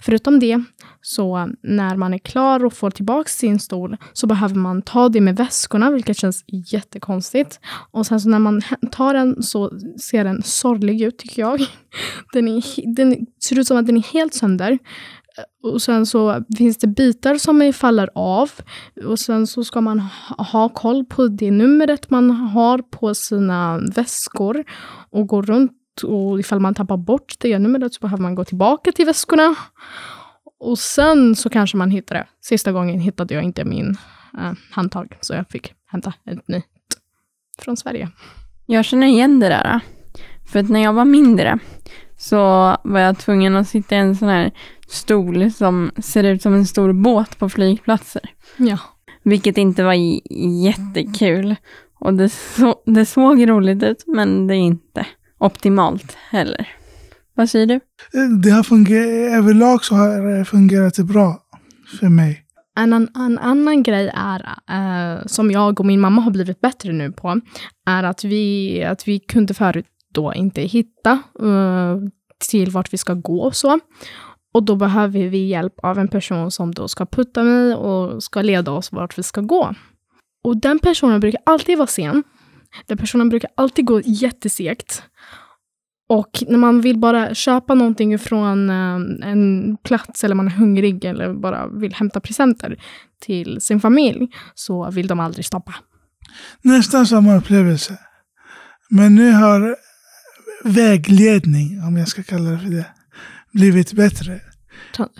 Förutom 0.00 0.40
det, 0.40 0.64
så 1.02 1.38
eh, 1.38 1.46
när 1.62 1.96
man 1.96 2.14
är 2.14 2.18
klar 2.18 2.64
och 2.64 2.72
får 2.72 2.90
tillbaka 2.90 3.28
sin 3.28 3.60
stol 3.60 3.96
så 4.12 4.26
behöver 4.26 4.54
man 4.54 4.82
ta 4.82 5.08
det 5.08 5.20
med 5.20 5.36
väskorna, 5.36 5.90
vilket 5.90 6.16
känns 6.16 6.44
jättekonstigt. 6.46 7.60
Och 7.90 8.06
sen 8.06 8.20
så 8.20 8.28
när 8.28 8.38
man 8.38 8.62
tar 8.90 9.14
den 9.14 9.42
så 9.42 9.72
ser 10.00 10.24
den 10.24 10.42
sorglig 10.42 11.02
ut 11.02 11.18
tycker 11.18 11.42
jag. 11.42 11.66
Den, 12.32 12.48
är, 12.48 12.94
den 12.94 13.26
ser 13.44 13.58
ut 13.58 13.66
som 13.66 13.76
att 13.76 13.86
den 13.86 13.96
är 13.96 14.12
helt 14.12 14.34
sönder. 14.34 14.78
Och 15.62 15.82
sen 15.82 16.06
så 16.06 16.44
finns 16.58 16.78
det 16.78 16.86
bitar 16.86 17.34
som 17.34 17.72
faller 17.72 18.10
av. 18.14 18.50
Och 19.04 19.18
sen 19.18 19.46
så 19.46 19.64
ska 19.64 19.80
man 19.80 20.00
ha, 20.00 20.44
ha 20.44 20.68
koll 20.68 21.04
på 21.04 21.26
det 21.26 21.50
numret 21.50 22.10
man 22.10 22.30
har 22.30 22.78
på 22.78 23.14
sina 23.14 23.80
väskor. 23.94 24.64
Och 25.10 25.26
gå 25.26 25.42
runt 25.42 25.72
och 26.02 26.40
ifall 26.40 26.60
man 26.60 26.74
tappar 26.74 26.96
bort 26.96 27.34
det 27.38 27.58
numret 27.58 27.94
så 27.94 28.00
behöver 28.00 28.22
man 28.22 28.34
gå 28.34 28.44
tillbaka 28.44 28.92
till 28.92 29.06
väskorna. 29.06 29.54
Och 30.60 30.78
sen 30.78 31.36
så 31.36 31.50
kanske 31.50 31.76
man 31.76 31.90
hittar 31.90 32.14
det. 32.14 32.26
Sista 32.40 32.72
gången 32.72 33.00
hittade 33.00 33.34
jag 33.34 33.42
inte 33.42 33.64
min 33.64 33.96
eh, 34.38 34.52
handtag 34.70 35.18
så 35.20 35.34
jag 35.34 35.48
fick 35.48 35.74
hämta 35.86 36.12
ett 36.26 36.48
nytt 36.48 36.64
från 37.58 37.76
Sverige. 37.76 38.10
Jag 38.66 38.84
känner 38.84 39.06
igen 39.06 39.40
det 39.40 39.48
där. 39.48 39.80
För 40.52 40.58
att 40.58 40.68
när 40.68 40.80
jag 40.80 40.92
var 40.92 41.04
mindre 41.04 41.58
så 42.18 42.36
var 42.84 43.00
jag 43.00 43.18
tvungen 43.18 43.56
att 43.56 43.68
sitta 43.68 43.94
i 43.94 43.98
en 43.98 44.16
sån 44.16 44.28
här 44.28 44.50
stol 44.88 45.52
som 45.52 45.90
ser 45.98 46.24
ut 46.24 46.42
som 46.42 46.54
en 46.54 46.66
stor 46.66 46.92
båt 46.92 47.38
på 47.38 47.48
flygplatser. 47.48 48.22
Ja. 48.56 48.78
Vilket 49.22 49.58
inte 49.58 49.82
var 49.82 49.94
jättekul. 50.64 51.56
Och 52.00 52.14
det, 52.14 52.28
så, 52.28 52.82
det 52.86 53.06
såg 53.06 53.48
roligt 53.48 53.82
ut, 53.82 54.04
men 54.06 54.46
det 54.46 54.54
är 54.54 54.58
inte 54.58 55.06
optimalt 55.38 56.16
heller. 56.30 56.68
Vad 57.34 57.50
säger 57.50 57.66
du? 57.66 57.80
Det 58.42 58.50
har 58.50 58.62
fungerat, 58.62 59.38
överlag 59.38 59.84
så 59.84 59.94
har 59.94 60.38
det 60.38 60.44
fungerat 60.44 60.98
bra 60.98 61.42
för 62.00 62.08
mig. 62.08 62.44
En, 62.78 62.92
an, 62.92 63.08
en 63.16 63.38
annan 63.38 63.82
grej 63.82 64.10
är, 64.14 64.40
eh, 64.70 65.26
som 65.26 65.50
jag 65.50 65.80
och 65.80 65.86
min 65.86 66.00
mamma 66.00 66.20
har 66.20 66.30
blivit 66.30 66.60
bättre 66.60 66.92
nu 66.92 67.12
på, 67.12 67.40
är 67.86 68.02
att 68.02 68.24
vi, 68.24 68.84
att 68.84 69.08
vi 69.08 69.18
kunde 69.18 69.54
förut 69.54 69.86
då 70.14 70.34
inte 70.34 70.62
hitta 70.62 71.22
eh, 71.40 71.96
till 72.50 72.70
vart 72.70 72.92
vi 72.92 72.98
ska 72.98 73.14
gå 73.14 73.40
och 73.40 73.56
så. 73.56 73.80
Och 74.54 74.62
då 74.62 74.76
behöver 74.76 75.28
vi 75.28 75.46
hjälp 75.46 75.74
av 75.82 75.98
en 75.98 76.08
person 76.08 76.50
som 76.50 76.74
då 76.74 76.88
ska 76.88 77.06
putta 77.06 77.42
mig 77.42 77.74
och 77.74 78.22
ska 78.22 78.42
leda 78.42 78.70
oss 78.70 78.92
vart 78.92 79.18
vi 79.18 79.22
ska 79.22 79.40
gå. 79.40 79.74
Och 80.44 80.56
den 80.56 80.78
personen 80.78 81.20
brukar 81.20 81.40
alltid 81.46 81.78
vara 81.78 81.86
sen. 81.86 82.24
Den 82.86 82.98
personen 82.98 83.28
brukar 83.28 83.50
alltid 83.54 83.84
gå 83.84 84.00
jättesegt. 84.00 85.02
Och 86.08 86.42
när 86.48 86.58
man 86.58 86.80
vill 86.80 86.98
bara 86.98 87.34
köpa 87.34 87.74
någonting 87.74 88.18
från 88.18 88.70
eh, 88.70 89.30
en 89.30 89.76
plats 89.82 90.24
eller 90.24 90.34
man 90.34 90.46
är 90.46 90.50
hungrig 90.50 91.04
eller 91.04 91.34
bara 91.34 91.68
vill 91.68 91.94
hämta 91.94 92.20
presenter 92.20 92.82
till 93.20 93.60
sin 93.60 93.80
familj 93.80 94.28
så 94.54 94.90
vill 94.90 95.06
de 95.06 95.20
aldrig 95.20 95.44
stoppa. 95.44 95.74
Nästan 96.62 97.06
samma 97.06 97.36
upplevelse. 97.36 97.98
Men 98.90 99.14
nu 99.14 99.32
har 99.32 99.76
vägledning, 100.64 101.82
om 101.88 101.96
jag 101.96 102.08
ska 102.08 102.22
kalla 102.22 102.50
det 102.50 102.58
för 102.58 102.70
det, 102.70 102.86
blivit 103.52 103.92
bättre. 103.92 104.40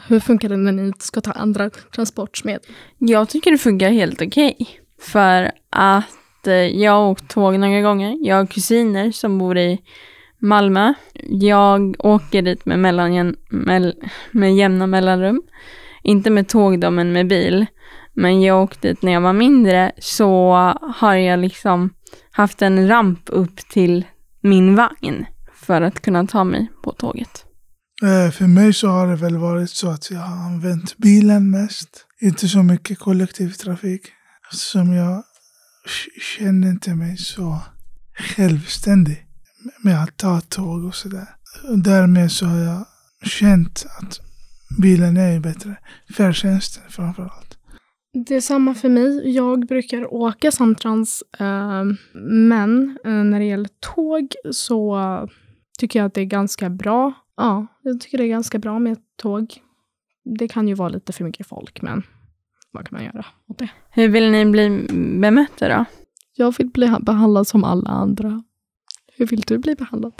Hur 0.08 0.20
funkar 0.20 0.48
det 0.48 0.56
när 0.56 0.72
ni 0.72 0.92
ska 0.98 1.20
ta 1.20 1.32
andra 1.32 1.70
transportmedel? 1.70 2.60
Jag 2.98 3.28
tycker 3.28 3.50
det 3.50 3.58
funkar 3.58 3.90
helt 3.90 4.22
okej. 4.22 4.56
För 5.00 5.50
att 5.70 6.46
eh, 6.46 6.54
jag 6.54 6.92
har 6.92 7.08
åkt 7.08 7.28
tåg 7.28 7.58
några 7.58 7.80
gånger. 7.80 8.16
Jag 8.20 8.36
har 8.36 8.46
kusiner 8.46 9.12
som 9.12 9.38
bor 9.38 9.58
i 9.58 9.78
Malmö. 10.38 10.94
Jag 11.24 11.96
åker 11.98 12.42
dit 12.42 12.66
med, 12.66 12.78
mellan, 12.78 13.36
med, 13.50 13.94
med 14.30 14.56
jämna 14.56 14.86
mellanrum. 14.86 15.42
Inte 16.02 16.30
med 16.30 16.48
tåg 16.48 16.80
då, 16.80 16.90
men 16.90 17.12
med 17.12 17.28
bil. 17.28 17.66
Men 18.14 18.42
jag 18.42 18.62
åkte 18.62 18.88
dit 18.88 19.02
när 19.02 19.12
jag 19.12 19.20
var 19.20 19.32
mindre 19.32 19.92
så 19.98 20.52
har 20.96 21.14
jag 21.14 21.38
liksom 21.38 21.90
haft 22.30 22.62
en 22.62 22.88
ramp 22.88 23.20
upp 23.26 23.56
till 23.56 24.04
min 24.48 24.74
vagn 24.74 25.26
för 25.54 25.82
att 25.82 26.02
kunna 26.02 26.26
ta 26.26 26.44
mig 26.44 26.72
på 26.82 26.92
tåget. 26.92 27.44
Eh, 28.02 28.30
för 28.30 28.46
mig 28.46 28.72
så 28.72 28.88
har 28.88 29.06
det 29.06 29.16
väl 29.16 29.36
varit 29.36 29.70
så 29.70 29.90
att 29.90 30.10
jag 30.10 30.20
har 30.20 30.36
använt 30.36 30.96
bilen 30.96 31.50
mest. 31.50 32.04
Inte 32.20 32.48
så 32.48 32.62
mycket 32.62 32.98
kollektivtrafik. 32.98 34.02
Eftersom 34.52 34.92
jag 34.92 35.22
känner 36.38 36.68
inte 36.68 36.94
mig 36.94 37.16
så 37.16 37.60
självständig 38.18 39.26
med 39.82 40.02
att 40.02 40.16
ta 40.16 40.40
tåg 40.40 40.84
och 40.84 40.94
sådär. 40.94 41.28
Därmed 41.76 42.32
så 42.32 42.46
har 42.46 42.58
jag 42.58 42.86
känt 43.22 43.86
att 43.98 44.20
bilen 44.82 45.16
är 45.16 45.40
bättre. 45.40 45.76
Färdtjänsten 46.16 46.82
framförallt. 46.88 47.47
Det 48.26 48.34
är 48.34 48.40
samma 48.40 48.74
för 48.74 48.88
mig. 48.88 49.30
Jag 49.30 49.66
brukar 49.66 50.14
åka 50.14 50.52
Samtrans, 50.52 51.22
eh, 51.38 51.84
men 52.22 52.98
eh, 53.04 53.10
när 53.10 53.38
det 53.38 53.44
gäller 53.44 53.70
tåg 53.80 54.34
så 54.50 54.98
tycker 55.78 55.98
jag 55.98 56.06
att 56.06 56.14
det 56.14 56.20
är 56.20 56.24
ganska 56.24 56.70
bra. 56.70 57.12
Ja, 57.36 57.66
jag 57.82 58.00
tycker 58.00 58.18
det 58.18 58.24
är 58.24 58.28
ganska 58.28 58.58
bra 58.58 58.78
med 58.78 58.98
tåg. 59.16 59.54
Det 60.38 60.48
kan 60.48 60.68
ju 60.68 60.74
vara 60.74 60.88
lite 60.88 61.12
för 61.12 61.24
mycket 61.24 61.46
folk, 61.46 61.82
men 61.82 62.02
vad 62.72 62.88
kan 62.88 62.96
man 62.96 63.04
göra 63.04 63.26
åt 63.48 63.58
det? 63.58 63.68
Hur 63.90 64.08
vill 64.08 64.30
ni 64.30 64.44
bli 64.44 64.86
bemötta 65.20 65.68
då? 65.68 65.84
Jag 66.34 66.54
vill 66.58 66.68
bli 66.68 66.94
behandlad 67.00 67.46
som 67.46 67.64
alla 67.64 67.90
andra. 67.90 68.42
Hur 69.16 69.26
vill 69.26 69.40
du 69.40 69.58
bli 69.58 69.74
behandlad? 69.74 70.12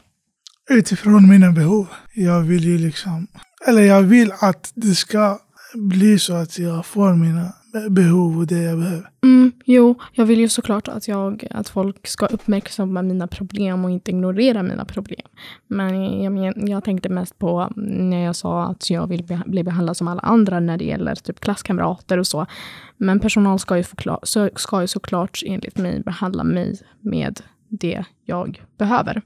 Utifrån 0.70 1.28
mina 1.28 1.52
behov. 1.52 1.86
Jag 2.14 2.40
vill 2.40 2.64
ju 2.64 2.78
liksom, 2.78 3.26
eller 3.66 3.82
jag 3.82 4.02
vill 4.02 4.32
att 4.40 4.72
det 4.74 4.94
ska 4.94 5.38
bli 5.74 6.18
så 6.18 6.34
att 6.34 6.58
jag 6.58 6.86
får 6.86 7.14
mina 7.14 7.52
behov 7.90 8.38
och 8.38 8.46
det 8.46 8.62
jag 8.62 8.78
behöver. 8.78 9.10
Mm, 9.22 9.52
jo, 9.64 9.94
jag 10.12 10.26
vill 10.26 10.40
ju 10.40 10.48
såklart 10.48 10.88
att, 10.88 11.08
jag, 11.08 11.46
att 11.50 11.68
folk 11.68 12.06
ska 12.06 12.26
uppmärksamma 12.26 13.02
mina 13.02 13.26
problem 13.26 13.84
och 13.84 13.90
inte 13.90 14.10
ignorera 14.10 14.62
mina 14.62 14.84
problem. 14.84 15.26
Men 15.66 16.22
jag, 16.22 16.32
men, 16.32 16.68
jag 16.68 16.84
tänkte 16.84 17.08
mest 17.08 17.38
på 17.38 17.72
när 17.76 18.24
jag 18.24 18.36
sa 18.36 18.64
att 18.64 18.90
jag 18.90 19.06
vill 19.06 19.24
be, 19.24 19.42
bli 19.46 19.64
behandlad 19.64 19.96
som 19.96 20.08
alla 20.08 20.20
andra 20.20 20.60
när 20.60 20.76
det 20.76 20.84
gäller 20.84 21.14
typ 21.14 21.40
klasskamrater 21.40 22.18
och 22.18 22.26
så. 22.26 22.46
Men 22.96 23.20
personal 23.20 23.58
ska 23.58 23.76
ju, 23.76 23.82
förklar, 23.82 24.18
så, 24.22 24.50
ska 24.56 24.80
ju 24.80 24.86
såklart 24.86 25.42
enligt 25.46 25.78
mig 25.78 26.00
behandla 26.00 26.44
mig 26.44 26.80
med 27.00 27.40
det 27.68 28.04
jag 28.24 28.62
behöver. 28.78 29.22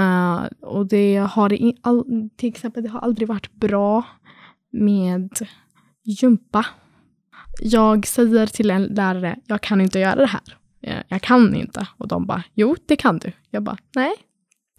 Uh, 0.00 0.42
och 0.60 0.86
det 0.86 1.16
har 1.16 1.58
all, 1.80 2.28
till 2.36 2.48
exempel, 2.48 2.82
det 2.82 2.88
har 2.88 3.00
aldrig 3.00 3.28
varit 3.28 3.52
bra 3.52 4.02
med 4.72 5.30
gympa. 6.04 6.66
Jag 7.60 8.06
säger 8.06 8.46
till 8.46 8.70
en 8.70 8.84
lärare, 8.84 9.36
jag 9.46 9.60
kan 9.60 9.80
inte 9.80 9.98
göra 9.98 10.14
det 10.16 10.26
här. 10.26 10.56
Eh, 10.82 11.02
jag, 11.08 11.22
kan 11.22 11.54
inte. 11.54 11.86
Och 11.96 12.08
de 12.08 12.26
bara, 12.26 12.42
jo 12.54 12.76
det 12.86 12.96
kan 12.96 13.18
du. 13.18 13.32
Jag 13.50 13.62
bara, 13.62 13.76
nej 13.94 14.12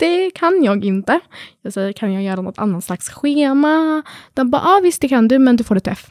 det 0.01 0.31
kan 0.31 0.63
jag 0.63 0.85
inte. 0.85 1.19
Jag 1.61 1.73
säger, 1.73 1.93
kan 1.93 2.13
jag 2.13 2.23
göra 2.23 2.41
något 2.41 2.59
annat 2.59 2.83
slags 2.83 3.09
schema? 3.09 4.03
De 4.33 4.49
bara, 4.49 4.61
ja 4.65 4.79
visst 4.83 5.01
det 5.01 5.09
kan 5.09 5.27
du, 5.27 5.39
men 5.39 5.55
du 5.55 5.63
får 5.63 5.75
ett 5.75 5.87
F. 5.87 6.09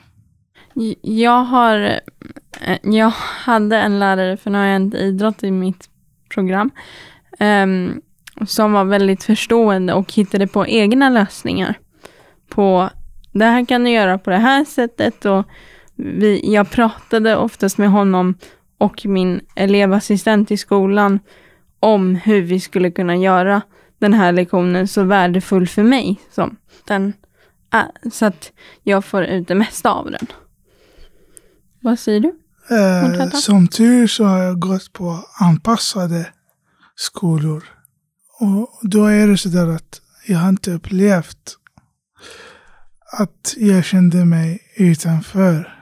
Jag 1.03 1.45
har, 1.45 2.01
eh, 2.61 2.79
jag 2.83 3.11
hade 3.45 3.77
en 3.77 3.99
lärare, 3.99 4.37
för 4.37 4.51
nu 4.51 4.59
har 4.59 4.65
jag 4.65 4.77
inte 4.77 4.99
idrott 4.99 5.43
i 5.43 5.51
mitt 5.51 5.89
program, 6.35 6.71
um, 7.41 8.03
som 8.47 8.73
var 8.73 8.85
väldigt 8.85 9.25
förstående 9.25 9.93
och 9.93 10.13
hittade 10.13 10.47
på 10.47 10.67
egna 10.67 11.11
lösningar. 11.11 11.79
På 12.49 12.91
det 13.33 13.45
här 13.45 13.65
kan 13.65 13.85
du 13.85 13.91
göra 13.91 14.19
på 14.19 14.31
det 14.31 14.37
här 14.37 14.65
sättet 14.65 15.25
och 15.25 15.47
vi, 15.97 16.55
jag 16.55 16.71
pratade 16.71 17.37
oftast 17.37 17.79
med 17.79 17.91
honom 17.91 18.35
och 18.79 19.07
min 19.07 19.41
elevassistent 19.57 20.51
i 20.51 20.57
skolan 20.57 21.21
om 21.81 22.15
hur 22.15 22.43
vi 22.43 22.61
skulle 22.61 22.91
kunna 22.91 23.17
göra 23.17 23.63
den 23.99 24.15
här 24.15 24.33
lektionen 24.33 24.89
så 24.89 25.03
värdefull 25.03 25.69
för 25.69 25.83
mig 25.83 26.21
som 26.31 26.57
den 26.85 27.13
är, 27.71 28.11
så 28.11 28.27
att 28.27 28.53
jag 28.83 29.05
får 29.05 29.25
ut 29.25 29.49
det 29.49 29.55
mesta 29.55 29.91
av 29.91 30.11
den. 30.11 30.27
Vad 31.81 31.99
säger 31.99 32.21
du? 32.21 32.29
Eh, 32.71 33.31
som 33.31 33.69
tur 33.69 34.07
så 34.07 34.25
har 34.25 34.39
jag 34.39 34.59
gått 34.59 34.93
på 34.93 35.25
anpassade 35.41 36.27
skolor. 36.95 37.65
Och 38.41 38.69
då 38.83 39.07
är 39.07 39.27
det 39.27 39.37
så 39.37 39.49
där 39.49 39.69
att 39.69 40.01
jag 40.27 40.39
har 40.39 40.49
inte 40.49 40.71
upplevt 40.71 41.57
att 43.13 43.55
jag 43.57 43.85
kände 43.85 44.25
mig 44.25 44.59
utanför. 44.77 45.77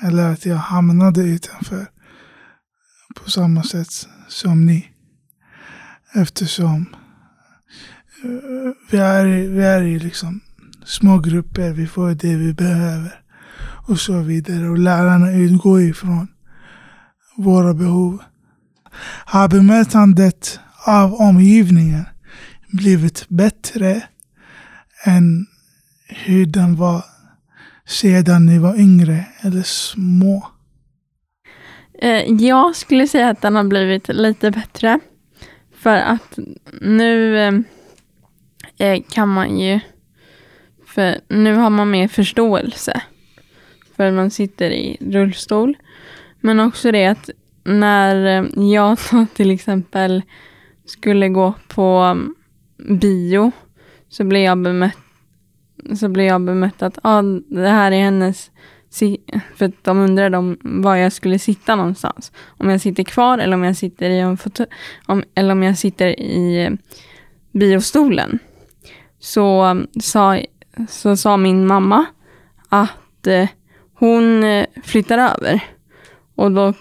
Eller 0.00 0.32
att 0.32 0.46
jag 0.46 0.56
hamnade 0.56 1.20
utanför 1.22 1.86
på 3.16 3.30
samma 3.30 3.62
sätt 3.62 3.88
som 4.28 4.66
ni. 4.66 4.88
Eftersom 6.14 6.86
eh, 8.24 8.72
vi 8.90 8.98
är, 8.98 9.26
i- 9.26 9.46
vi 9.48 9.64
är 9.64 9.82
i 9.82 9.98
liksom 9.98 10.40
små 10.84 11.18
grupper, 11.18 11.72
vi 11.72 11.86
får 11.86 12.14
det 12.14 12.36
vi 12.36 12.52
behöver 12.54 13.20
och 13.88 14.00
så 14.00 14.18
vidare. 14.20 14.68
Och 14.68 14.78
lärarna 14.78 15.32
utgår 15.32 15.80
ifrån 15.82 16.28
våra 17.36 17.74
behov. 17.74 18.22
Har 19.24 19.48
bemötandet 19.48 20.60
av 20.86 21.14
omgivningen 21.14 22.04
blivit 22.72 23.28
bättre 23.28 24.02
än 25.04 25.46
hur 26.08 26.46
den 26.46 26.76
var 26.76 27.04
sedan 27.86 28.46
ni 28.46 28.58
var 28.58 28.80
yngre 28.80 29.26
eller 29.40 29.62
små? 29.62 30.46
Eh, 31.98 32.32
jag 32.32 32.76
skulle 32.76 33.08
säga 33.08 33.28
att 33.30 33.42
den 33.42 33.56
har 33.56 33.64
blivit 33.64 34.08
lite 34.08 34.50
bättre. 34.50 35.00
För 35.74 35.96
att 35.96 36.38
nu 36.80 37.38
eh, 37.38 37.52
eh, 38.78 39.02
kan 39.10 39.28
man 39.28 39.58
ju, 39.58 39.80
för 40.86 41.20
nu 41.28 41.54
har 41.54 41.70
man 41.70 41.90
mer 41.90 42.08
förståelse. 42.08 43.02
För 43.96 44.10
man 44.10 44.30
sitter 44.30 44.70
i 44.70 44.96
rullstol. 45.00 45.76
Men 46.40 46.60
också 46.60 46.92
det 46.92 47.06
att 47.06 47.30
när 47.64 48.48
jag 48.72 48.98
till 49.34 49.50
exempel 49.50 50.22
skulle 50.86 51.28
gå 51.28 51.54
på 51.68 51.84
mm, 51.84 52.34
bio 52.98 53.52
så 54.08 54.24
blev 54.24 54.42
jag 54.42 54.62
bemött, 54.62 54.98
så 55.96 56.08
blev 56.08 56.26
jag 56.26 56.40
bemött 56.40 56.82
att 56.82 56.98
ah, 57.02 57.22
det 57.48 57.68
här 57.68 57.92
är 57.92 58.00
hennes 58.00 58.50
si- 58.90 59.20
för 59.56 59.66
att 59.66 59.84
de 59.84 59.98
undrade 59.98 60.36
om 60.36 60.58
var 60.62 60.96
jag 60.96 61.12
skulle 61.12 61.38
sitta 61.38 61.76
någonstans. 61.76 62.32
Om 62.46 62.70
jag 62.70 62.80
sitter 62.80 63.02
kvar 63.02 63.38
eller 63.38 63.56
om 63.56 63.64
jag 63.64 63.76
sitter 63.76 64.10
i 64.10 64.18
en 64.18 64.38
om, 65.06 65.22
eller 65.34 65.52
om 65.52 65.62
jag 65.62 65.78
sitter 65.78 66.20
i 66.20 66.64
eh, 66.64 66.70
biostolen. 67.52 68.38
Så, 69.20 69.76
sa, 70.00 70.40
så 70.88 71.16
sa 71.16 71.36
min 71.36 71.66
mamma 71.66 72.06
att 72.68 73.26
eh, 73.26 73.48
hon 73.94 74.44
eh, 74.44 74.66
flyttar 74.84 75.18
över. 75.18 75.64
Och 76.34 76.52
då, 76.52 76.74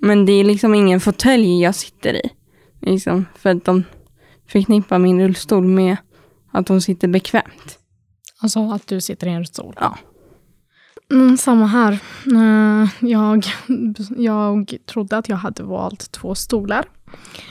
men 0.00 0.26
det 0.26 0.32
är 0.32 0.44
liksom 0.44 0.74
ingen 0.74 1.00
fåtölj 1.00 1.62
jag 1.62 1.74
sitter 1.74 2.26
i. 2.26 2.30
Liksom, 2.80 3.26
för 3.34 3.50
att 3.50 3.64
de 3.64 3.84
förknippar 4.46 4.98
min 4.98 5.20
rullstol 5.20 5.64
med 5.64 5.96
att 6.50 6.68
hon 6.68 6.80
sitter 6.80 7.08
bekvämt. 7.08 7.77
Alltså 8.40 8.70
att 8.70 8.86
du 8.86 9.00
sitter 9.00 9.26
i 9.26 9.30
en 9.30 9.46
stol. 9.46 9.74
Ja. 9.80 9.98
Mm, 11.10 11.36
samma 11.36 11.66
här. 11.66 11.92
Eh, 12.34 12.88
jag, 13.00 13.44
jag 14.16 14.74
trodde 14.86 15.16
att 15.16 15.28
jag 15.28 15.36
hade 15.36 15.62
valt 15.62 16.12
två 16.12 16.34
stolar 16.34 16.84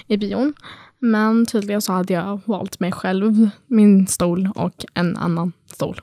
i 0.08 0.18
bion. 0.18 0.54
Men 1.00 1.46
tydligen 1.46 1.82
så 1.82 1.94
hade 1.94 2.14
jag 2.14 2.42
valt 2.46 2.80
mig 2.80 2.92
själv, 2.92 3.50
min 3.68 4.08
stol 4.08 4.50
och 4.56 4.86
en 4.94 5.18
annan 5.18 5.54
stol. 5.66 6.02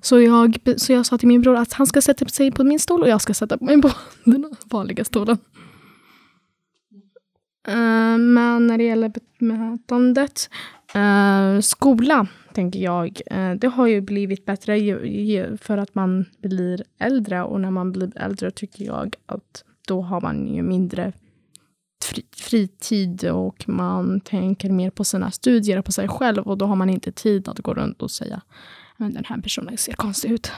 Så 0.00 0.20
jag, 0.20 0.58
så 0.76 0.92
jag 0.92 1.06
sa 1.06 1.18
till 1.18 1.28
min 1.28 1.40
bror 1.42 1.56
att 1.56 1.72
han 1.72 1.86
ska 1.86 2.02
sätta 2.02 2.28
sig 2.28 2.50
på 2.50 2.64
min 2.64 2.78
stol 2.78 3.02
och 3.02 3.08
jag 3.08 3.20
ska 3.20 3.34
sätta 3.34 3.56
mig 3.60 3.82
på 3.82 3.90
den 4.24 4.54
vanliga 4.64 5.04
stolen. 5.04 5.38
Eh, 7.68 8.18
Men 8.18 8.66
när 8.66 8.78
det 8.78 8.84
gäller 8.84 9.12
bemötandet, 9.38 10.50
eh, 10.94 11.60
skola 11.60 12.26
tänker 12.56 12.80
jag, 12.80 13.20
eh, 13.26 13.52
det 13.52 13.66
har 13.66 13.86
ju 13.86 14.00
blivit 14.00 14.44
bättre 14.44 14.78
för 15.58 15.78
att 15.78 15.94
man 15.94 16.24
blir 16.42 16.84
äldre 16.98 17.42
och 17.42 17.60
när 17.60 17.70
man 17.70 17.92
blir 17.92 18.18
äldre 18.18 18.50
tycker 18.50 18.84
jag 18.84 19.16
att 19.26 19.64
då 19.88 20.02
har 20.02 20.20
man 20.20 20.54
ju 20.54 20.62
mindre 20.62 21.12
fritid 22.36 23.24
och 23.24 23.68
man 23.68 24.20
tänker 24.20 24.70
mer 24.70 24.90
på 24.90 25.04
sina 25.04 25.30
studier 25.30 25.78
och 25.78 25.84
på 25.84 25.92
sig 25.92 26.08
själv 26.08 26.42
och 26.42 26.58
då 26.58 26.66
har 26.66 26.76
man 26.76 26.90
inte 26.90 27.12
tid 27.12 27.48
att 27.48 27.58
gå 27.58 27.74
runt 27.74 28.02
och 28.02 28.10
säga 28.10 28.42
men 28.96 29.14
den 29.14 29.24
här 29.24 29.40
personen 29.40 29.76
ser 29.76 29.92
konstig 29.92 30.30
ut. 30.30 30.52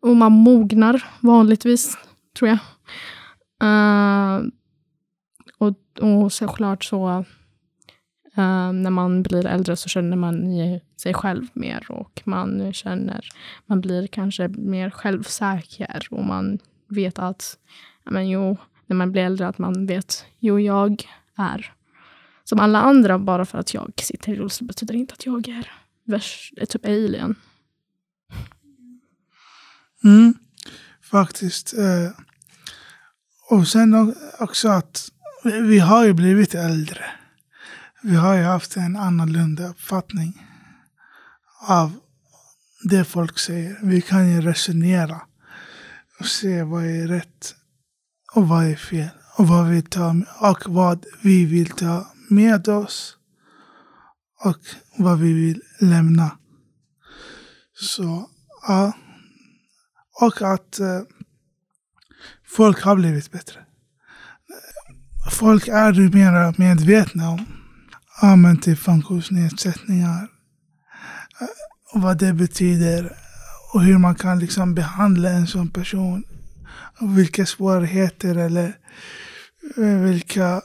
Och 0.00 0.16
man 0.16 0.32
mognar 0.32 1.04
vanligtvis, 1.20 1.98
tror 2.38 2.48
jag. 2.48 2.58
Uh, 3.62 4.46
och, 5.58 5.74
och 6.00 6.32
såklart 6.32 6.84
så 6.84 7.24
Um, 8.38 8.82
när 8.82 8.90
man 8.90 9.22
blir 9.22 9.46
äldre 9.46 9.76
så 9.76 9.88
känner 9.88 10.16
man 10.16 10.44
sig 10.96 11.14
själv 11.14 11.46
mer 11.52 11.86
och 11.90 12.22
man 12.24 12.72
känner, 12.72 13.28
man 13.66 13.80
blir 13.80 14.06
kanske 14.06 14.48
mer 14.48 14.90
självsäker 14.90 16.06
och 16.10 16.24
man 16.24 16.58
vet 16.88 17.18
att, 17.18 17.58
men 18.04 18.28
jo, 18.28 18.56
när 18.86 18.96
man 18.96 19.12
blir 19.12 19.22
äldre 19.22 19.48
att 19.48 19.58
man 19.58 19.86
vet, 19.86 20.24
jo, 20.38 20.60
jag 20.60 21.04
är 21.36 21.72
som 22.48 22.60
alla 22.60 22.80
andra. 22.80 23.18
Bara 23.18 23.44
för 23.44 23.58
att 23.58 23.74
jag 23.74 23.92
sitter 23.96 24.32
i 24.32 24.36
rullstol 24.36 24.68
betyder 24.68 24.94
inte 24.94 25.14
att 25.14 25.26
jag 25.26 25.48
är, 25.48 25.70
är 26.56 26.66
typ 26.66 26.84
alien. 26.84 27.34
Mm, 30.04 30.34
faktiskt. 31.02 31.74
Eh, 31.78 32.10
och 33.50 33.68
sen 33.68 34.14
också 34.38 34.68
att 34.68 35.08
vi 35.44 35.78
har 35.78 36.04
ju 36.04 36.12
blivit 36.12 36.54
äldre. 36.54 37.04
Vi 38.02 38.16
har 38.16 38.34
ju 38.34 38.42
haft 38.42 38.76
en 38.76 38.96
annorlunda 38.96 39.68
uppfattning 39.68 40.46
av 41.68 41.92
det 42.82 43.04
folk 43.04 43.38
säger. 43.38 43.78
Vi 43.82 44.00
kan 44.00 44.30
ju 44.30 44.40
resonera 44.40 45.20
och 46.20 46.26
se 46.26 46.62
vad 46.62 46.84
är 46.84 47.08
rätt 47.08 47.54
och 48.34 48.48
vad 48.48 48.64
är 48.64 48.76
fel. 48.76 49.08
Och 49.38 49.48
vad 49.48 49.68
vi, 49.68 49.82
tar, 49.82 50.24
och 50.40 50.74
vad 50.74 51.06
vi 51.22 51.44
vill 51.44 51.70
ta 51.70 52.12
med 52.30 52.68
oss. 52.68 53.16
Och 54.44 54.58
vad 54.96 55.18
vi 55.18 55.32
vill 55.32 55.62
lämna. 55.80 56.38
Så, 57.74 58.30
ja. 58.68 58.92
Och 60.20 60.42
att 60.42 60.80
eh, 60.80 61.00
folk 62.46 62.82
har 62.82 62.96
blivit 62.96 63.30
bättre. 63.30 63.64
Folk 65.30 65.68
är 65.68 65.92
mer 66.14 66.58
medvetna 66.58 67.30
om 67.30 67.57
ja, 68.20 68.36
men 68.36 68.60
till 68.60 68.76
funktionsnedsättningar. 68.76 70.28
Och 71.94 72.02
vad 72.02 72.18
det 72.18 72.32
betyder. 72.32 73.12
Och 73.74 73.82
hur 73.82 73.98
man 73.98 74.14
kan 74.14 74.38
liksom 74.38 74.74
behandla 74.74 75.30
en 75.30 75.46
sån 75.46 75.68
person. 75.68 76.24
Och 77.00 77.18
vilka 77.18 77.46
svårigheter 77.46 78.36
eller 78.36 78.76
eh, 79.76 80.00
vilka 80.02 80.60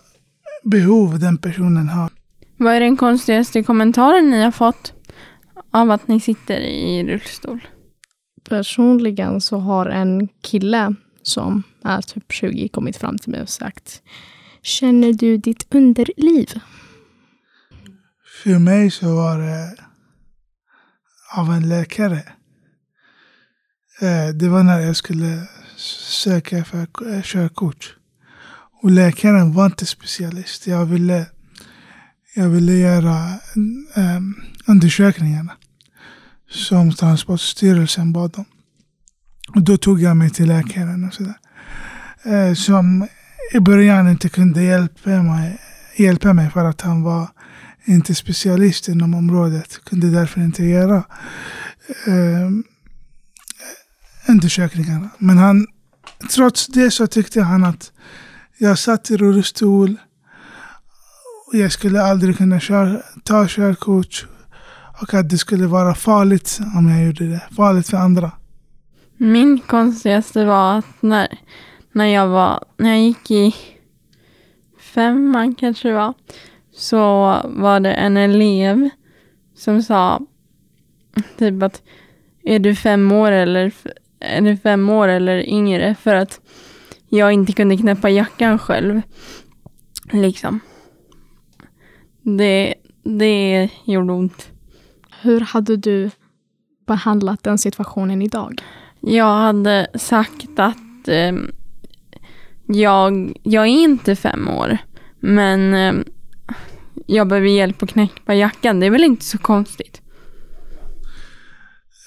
behov 0.64 1.20
den 1.20 1.38
personen 1.38 1.90
har. 1.90 2.10
Vad 2.58 2.74
är 2.74 2.80
den 2.80 2.98
konstigaste 2.98 3.64
kommentaren 3.64 4.30
ni 4.30 4.44
har 4.44 4.52
fått 4.52 4.94
av 5.72 5.92
att 5.92 6.08
ni 6.08 6.20
sitter 6.20 6.60
i 6.60 7.04
rullstol? 7.04 7.68
Personligen 8.50 9.42
så 9.42 9.58
har 9.58 9.86
en 9.86 10.28
kille 10.28 10.96
som 11.22 11.64
är 11.84 12.02
typ 12.02 12.32
20 12.32 12.68
kommit 12.68 12.98
fram 12.98 13.18
till 13.18 13.32
mig 13.32 13.42
och 13.42 13.50
sagt 13.50 14.02
Känner 14.62 15.14
du 15.14 15.38
ditt 15.38 15.76
underliv? 15.76 16.50
För 18.44 18.60
mig 18.60 18.92
så 18.92 19.16
var 19.16 19.38
det 19.40 19.76
av 21.36 21.54
en 21.54 21.70
läkare. 21.70 22.24
Eh, 24.02 24.28
det 24.36 24.50
var 24.50 24.64
när 24.64 24.80
jag 24.80 24.96
skulle 24.96 25.48
söka 26.24 26.66
för 26.66 26.78
eh, 27.14 27.22
körkort. 27.22 27.96
Och 28.82 28.92
läkaren 28.92 29.54
var 29.54 29.66
inte 29.66 29.86
specialist. 29.86 30.68
Jag 30.68 30.86
ville, 30.86 31.26
jag 32.36 32.50
ville 32.50 32.74
göra 32.74 33.40
um, 33.96 34.36
undersökningarna 34.68 35.54
som 36.50 36.94
Transportstyrelsen 36.94 38.14
bad 38.14 38.38
om. 38.38 38.46
Och 39.56 39.62
då 39.62 39.78
tog 39.78 40.02
jag 40.02 40.18
mig 40.18 40.30
till 40.30 40.48
läkaren 40.48 41.06
och 41.06 41.14
sådär. 41.14 41.38
Eh, 42.24 42.54
som 42.54 43.08
i 43.54 43.60
början 43.60 44.08
inte 44.08 44.30
kunde 44.30 44.64
hjälpa 44.64 45.10
mig, 45.10 45.60
hjälpa 45.96 46.34
mig 46.34 46.50
för 46.50 46.66
att 46.66 46.82
han 46.82 47.04
var 47.04 47.28
inte 47.86 48.16
specialist 48.16 48.88
inom 48.88 49.14
området. 49.14 49.80
Kunde 49.84 50.10
därför 50.10 50.42
inte 50.42 50.64
göra 50.64 51.04
eh, 52.08 52.50
undersökningarna. 54.28 55.10
Men 55.18 55.38
han, 55.38 55.68
trots 56.36 56.68
det 56.68 56.92
så 56.92 57.08
tyckte 57.08 57.42
han 57.42 57.64
att 57.64 57.92
jag 58.58 58.80
satt 58.80 59.12
i 59.12 59.18
rullstol. 59.18 59.98
Och 61.48 61.60
jag 61.60 61.72
skulle 61.72 62.02
aldrig 62.02 62.38
kunna 62.38 62.60
köra, 62.60 63.02
ta 63.24 63.48
körkort. 63.48 64.26
Och 65.02 65.14
att 65.14 65.30
det 65.30 65.38
skulle 65.38 65.68
vara 65.68 65.96
farligt 65.96 66.60
om 66.78 66.90
jag 66.90 67.06
gjorde 67.06 67.28
det. 67.28 67.42
Farligt 67.56 67.90
för 67.90 67.98
andra. 67.98 68.32
Min 69.18 69.60
konstigaste 69.60 70.46
var 70.46 70.78
att 70.78 71.02
när, 71.02 71.40
när 71.92 72.06
jag 72.06 72.28
var, 72.28 72.64
när 72.78 72.90
jag 72.90 73.02
gick 73.02 73.32
i 73.32 73.56
femman 74.94 75.56
kanske 75.56 75.88
det 75.88 75.94
var, 75.94 76.14
så 76.76 77.38
var 77.44 77.80
det 77.80 77.94
en 77.94 78.18
elev 78.18 78.90
som 79.56 79.84
sa 79.84 80.20
typ 81.38 81.64
att 81.64 81.82
är 82.44 82.60
du 82.60 82.76
fem 82.76 83.12
år 83.12 83.32
eller 83.32 83.74
är 84.20 84.42
du 84.42 84.58
fem 84.58 84.90
år 84.90 85.08
eller 85.08 85.50
yngre 85.50 85.96
för 85.96 86.16
att 86.16 86.42
jag 87.10 87.34
inte 87.34 87.54
kunde 87.54 87.78
knäppa 87.78 88.10
jackan 88.10 88.60
själv. 88.60 89.02
Liksom. 90.12 90.60
Det, 92.22 92.74
det 93.04 93.70
gjorde 93.86 94.14
ont. 94.14 94.50
Hur 95.22 95.40
hade 95.40 95.78
du 95.78 96.10
behandlat 96.88 97.44
den 97.44 97.58
situationen 97.58 98.22
idag? 98.22 98.62
Jag 99.00 99.38
hade 99.38 99.88
sagt 99.94 100.60
att 100.60 101.08
eh, 101.08 101.34
jag, 102.68 103.34
jag 103.44 103.64
är 103.64 103.82
inte 103.84 104.16
fem 104.16 104.50
år, 104.50 104.78
men 105.20 105.74
eh, 105.74 106.04
jag 107.06 107.28
behöver 107.28 107.48
hjälp 107.48 107.84
att 107.84 107.90
knäppa 107.90 108.36
jackan. 108.36 108.80
Det 108.80 108.86
är 108.86 108.92
väl 108.92 109.04
inte 109.04 109.26
så 109.26 109.38
konstigt? 109.38 110.02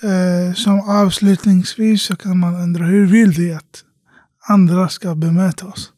Eh, 0.03 0.55
som 0.55 0.81
avslutningsvis 0.81 2.03
så 2.03 2.17
kan 2.17 2.39
man 2.39 2.55
undra, 2.55 2.85
hur 2.85 3.07
vill 3.07 3.33
du 3.33 3.55
att 3.55 3.85
andra 4.49 4.89
ska 4.89 5.15
bemöta 5.15 5.67
oss? 5.67 5.93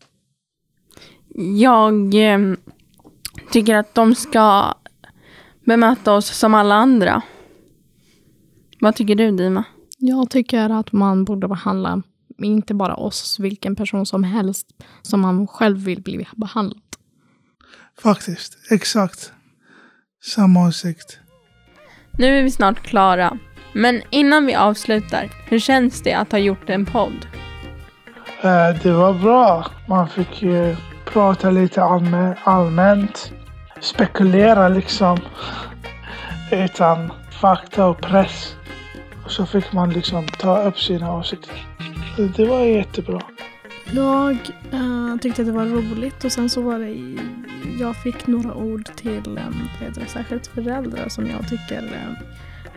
Jag 1.58 2.14
eh, 2.14 2.54
tycker 3.50 3.74
att 3.74 3.94
de 3.94 4.14
ska 4.14 4.74
bemöta 5.64 6.12
oss 6.12 6.26
som 6.26 6.54
alla 6.54 6.74
andra. 6.74 7.22
Vad 8.80 8.94
tycker 8.94 9.14
du 9.14 9.30
Dima? 9.30 9.64
Jag 9.98 10.30
tycker 10.30 10.70
att 10.70 10.92
man 10.92 11.24
borde 11.24 11.48
behandla 11.48 12.02
inte 12.38 12.74
bara 12.74 12.94
oss, 12.94 13.36
vilken 13.40 13.76
person 13.76 14.06
som 14.06 14.24
helst, 14.24 14.66
som 15.02 15.20
man 15.20 15.46
själv 15.46 15.78
vill 15.78 16.02
bli 16.02 16.26
behandlad. 16.36 16.87
Faktiskt, 18.02 18.58
exakt. 18.70 19.32
Samma 20.24 20.68
åsikt. 20.68 21.18
Nu 22.18 22.38
är 22.38 22.42
vi 22.42 22.50
snart 22.50 22.82
klara. 22.82 23.38
Men 23.72 24.02
innan 24.10 24.46
vi 24.46 24.54
avslutar, 24.54 25.30
hur 25.46 25.58
känns 25.58 26.02
det 26.02 26.14
att 26.14 26.32
ha 26.32 26.38
gjort 26.38 26.70
en 26.70 26.86
podd? 26.86 27.26
Eh, 28.42 28.82
det 28.82 28.92
var 28.92 29.14
bra. 29.14 29.66
Man 29.88 30.08
fick 30.08 30.42
ju 30.42 30.76
prata 31.04 31.50
lite 31.50 31.82
allmänt. 32.44 33.32
Spekulera 33.80 34.68
liksom. 34.68 35.18
Utan 36.52 37.12
fakta 37.40 37.86
och 37.86 38.00
press. 38.00 38.54
Och 39.24 39.30
så 39.30 39.46
fick 39.46 39.72
man 39.72 39.90
liksom 39.90 40.28
ta 40.28 40.62
upp 40.62 40.78
sina 40.78 41.16
åsikter. 41.16 41.66
Det 42.36 42.44
var 42.44 42.60
jättebra. 42.60 43.20
Jag 43.94 44.36
äh, 44.72 45.16
tyckte 45.20 45.44
det 45.44 45.52
var 45.52 45.66
roligt 45.66 46.24
och 46.24 46.32
sen 46.32 46.50
så 46.50 46.62
var 46.62 46.78
det 46.78 47.18
jag 47.80 47.96
fick 47.96 48.26
några 48.26 48.54
ord 48.54 48.84
till 48.96 49.38
äh, 49.38 50.06
särskilt 50.06 50.46
föräldrar 50.46 51.08
som 51.08 51.26
jag 51.26 51.48
tycker 51.48 52.16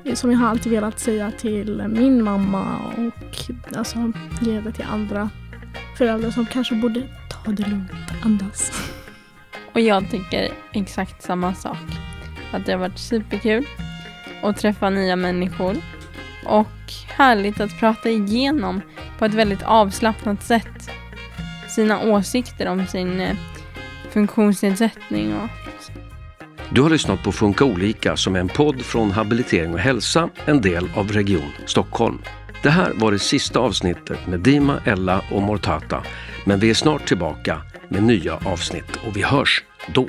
äh, 0.05 0.13
som 0.13 0.31
jag 0.31 0.39
har 0.39 0.47
alltid 0.47 0.71
velat 0.71 0.99
säga 0.99 1.31
till 1.31 1.83
min 1.89 2.23
mamma 2.23 2.77
och 2.97 3.51
alltså 3.77 4.11
ge 4.41 4.61
det 4.61 4.71
till 4.71 4.85
andra 4.89 5.29
föräldrar 5.97 6.31
som 6.31 6.45
kanske 6.45 6.75
borde 6.75 7.01
ta 7.29 7.51
det 7.51 7.67
lugnt, 7.67 7.91
andas. 8.23 8.91
Och 9.73 9.79
jag 9.79 10.11
tycker 10.11 10.51
exakt 10.71 11.21
samma 11.21 11.53
sak. 11.53 11.77
Att 12.51 12.65
det 12.65 12.71
har 12.71 12.79
varit 12.79 12.99
superkul 12.99 13.65
att 14.43 14.57
träffa 14.57 14.89
nya 14.89 15.15
människor 15.15 15.75
och 16.45 16.91
härligt 17.07 17.59
att 17.59 17.79
prata 17.79 18.09
igenom 18.09 18.81
på 19.19 19.25
ett 19.25 19.33
väldigt 19.33 19.63
avslappnat 19.63 20.43
sätt 20.43 20.91
sina 21.71 22.01
åsikter 22.01 22.67
om 22.67 22.87
sin 22.87 23.19
eh, 23.19 23.35
funktionsnedsättning. 24.09 25.35
Och... 25.35 25.49
Du 26.69 26.81
har 26.81 26.89
lyssnat 26.89 27.23
på 27.23 27.31
Funka 27.31 27.65
olika 27.65 28.17
som 28.17 28.35
är 28.35 28.39
en 28.39 28.47
podd 28.47 28.81
från 28.81 29.11
Habilitering 29.11 29.73
och 29.73 29.79
hälsa, 29.79 30.29
en 30.45 30.61
del 30.61 30.89
av 30.95 31.11
Region 31.11 31.51
Stockholm. 31.65 32.21
Det 32.63 32.69
här 32.69 32.91
var 32.95 33.11
det 33.11 33.19
sista 33.19 33.59
avsnittet 33.59 34.27
med 34.27 34.39
Dima, 34.39 34.81
Ella 34.85 35.21
och 35.31 35.41
Mortata. 35.41 36.03
Men 36.45 36.59
vi 36.59 36.69
är 36.69 36.73
snart 36.73 37.07
tillbaka 37.07 37.61
med 37.89 38.03
nya 38.03 38.35
avsnitt 38.35 38.95
och 39.07 39.17
vi 39.17 39.23
hörs 39.23 39.63
då. 39.93 40.07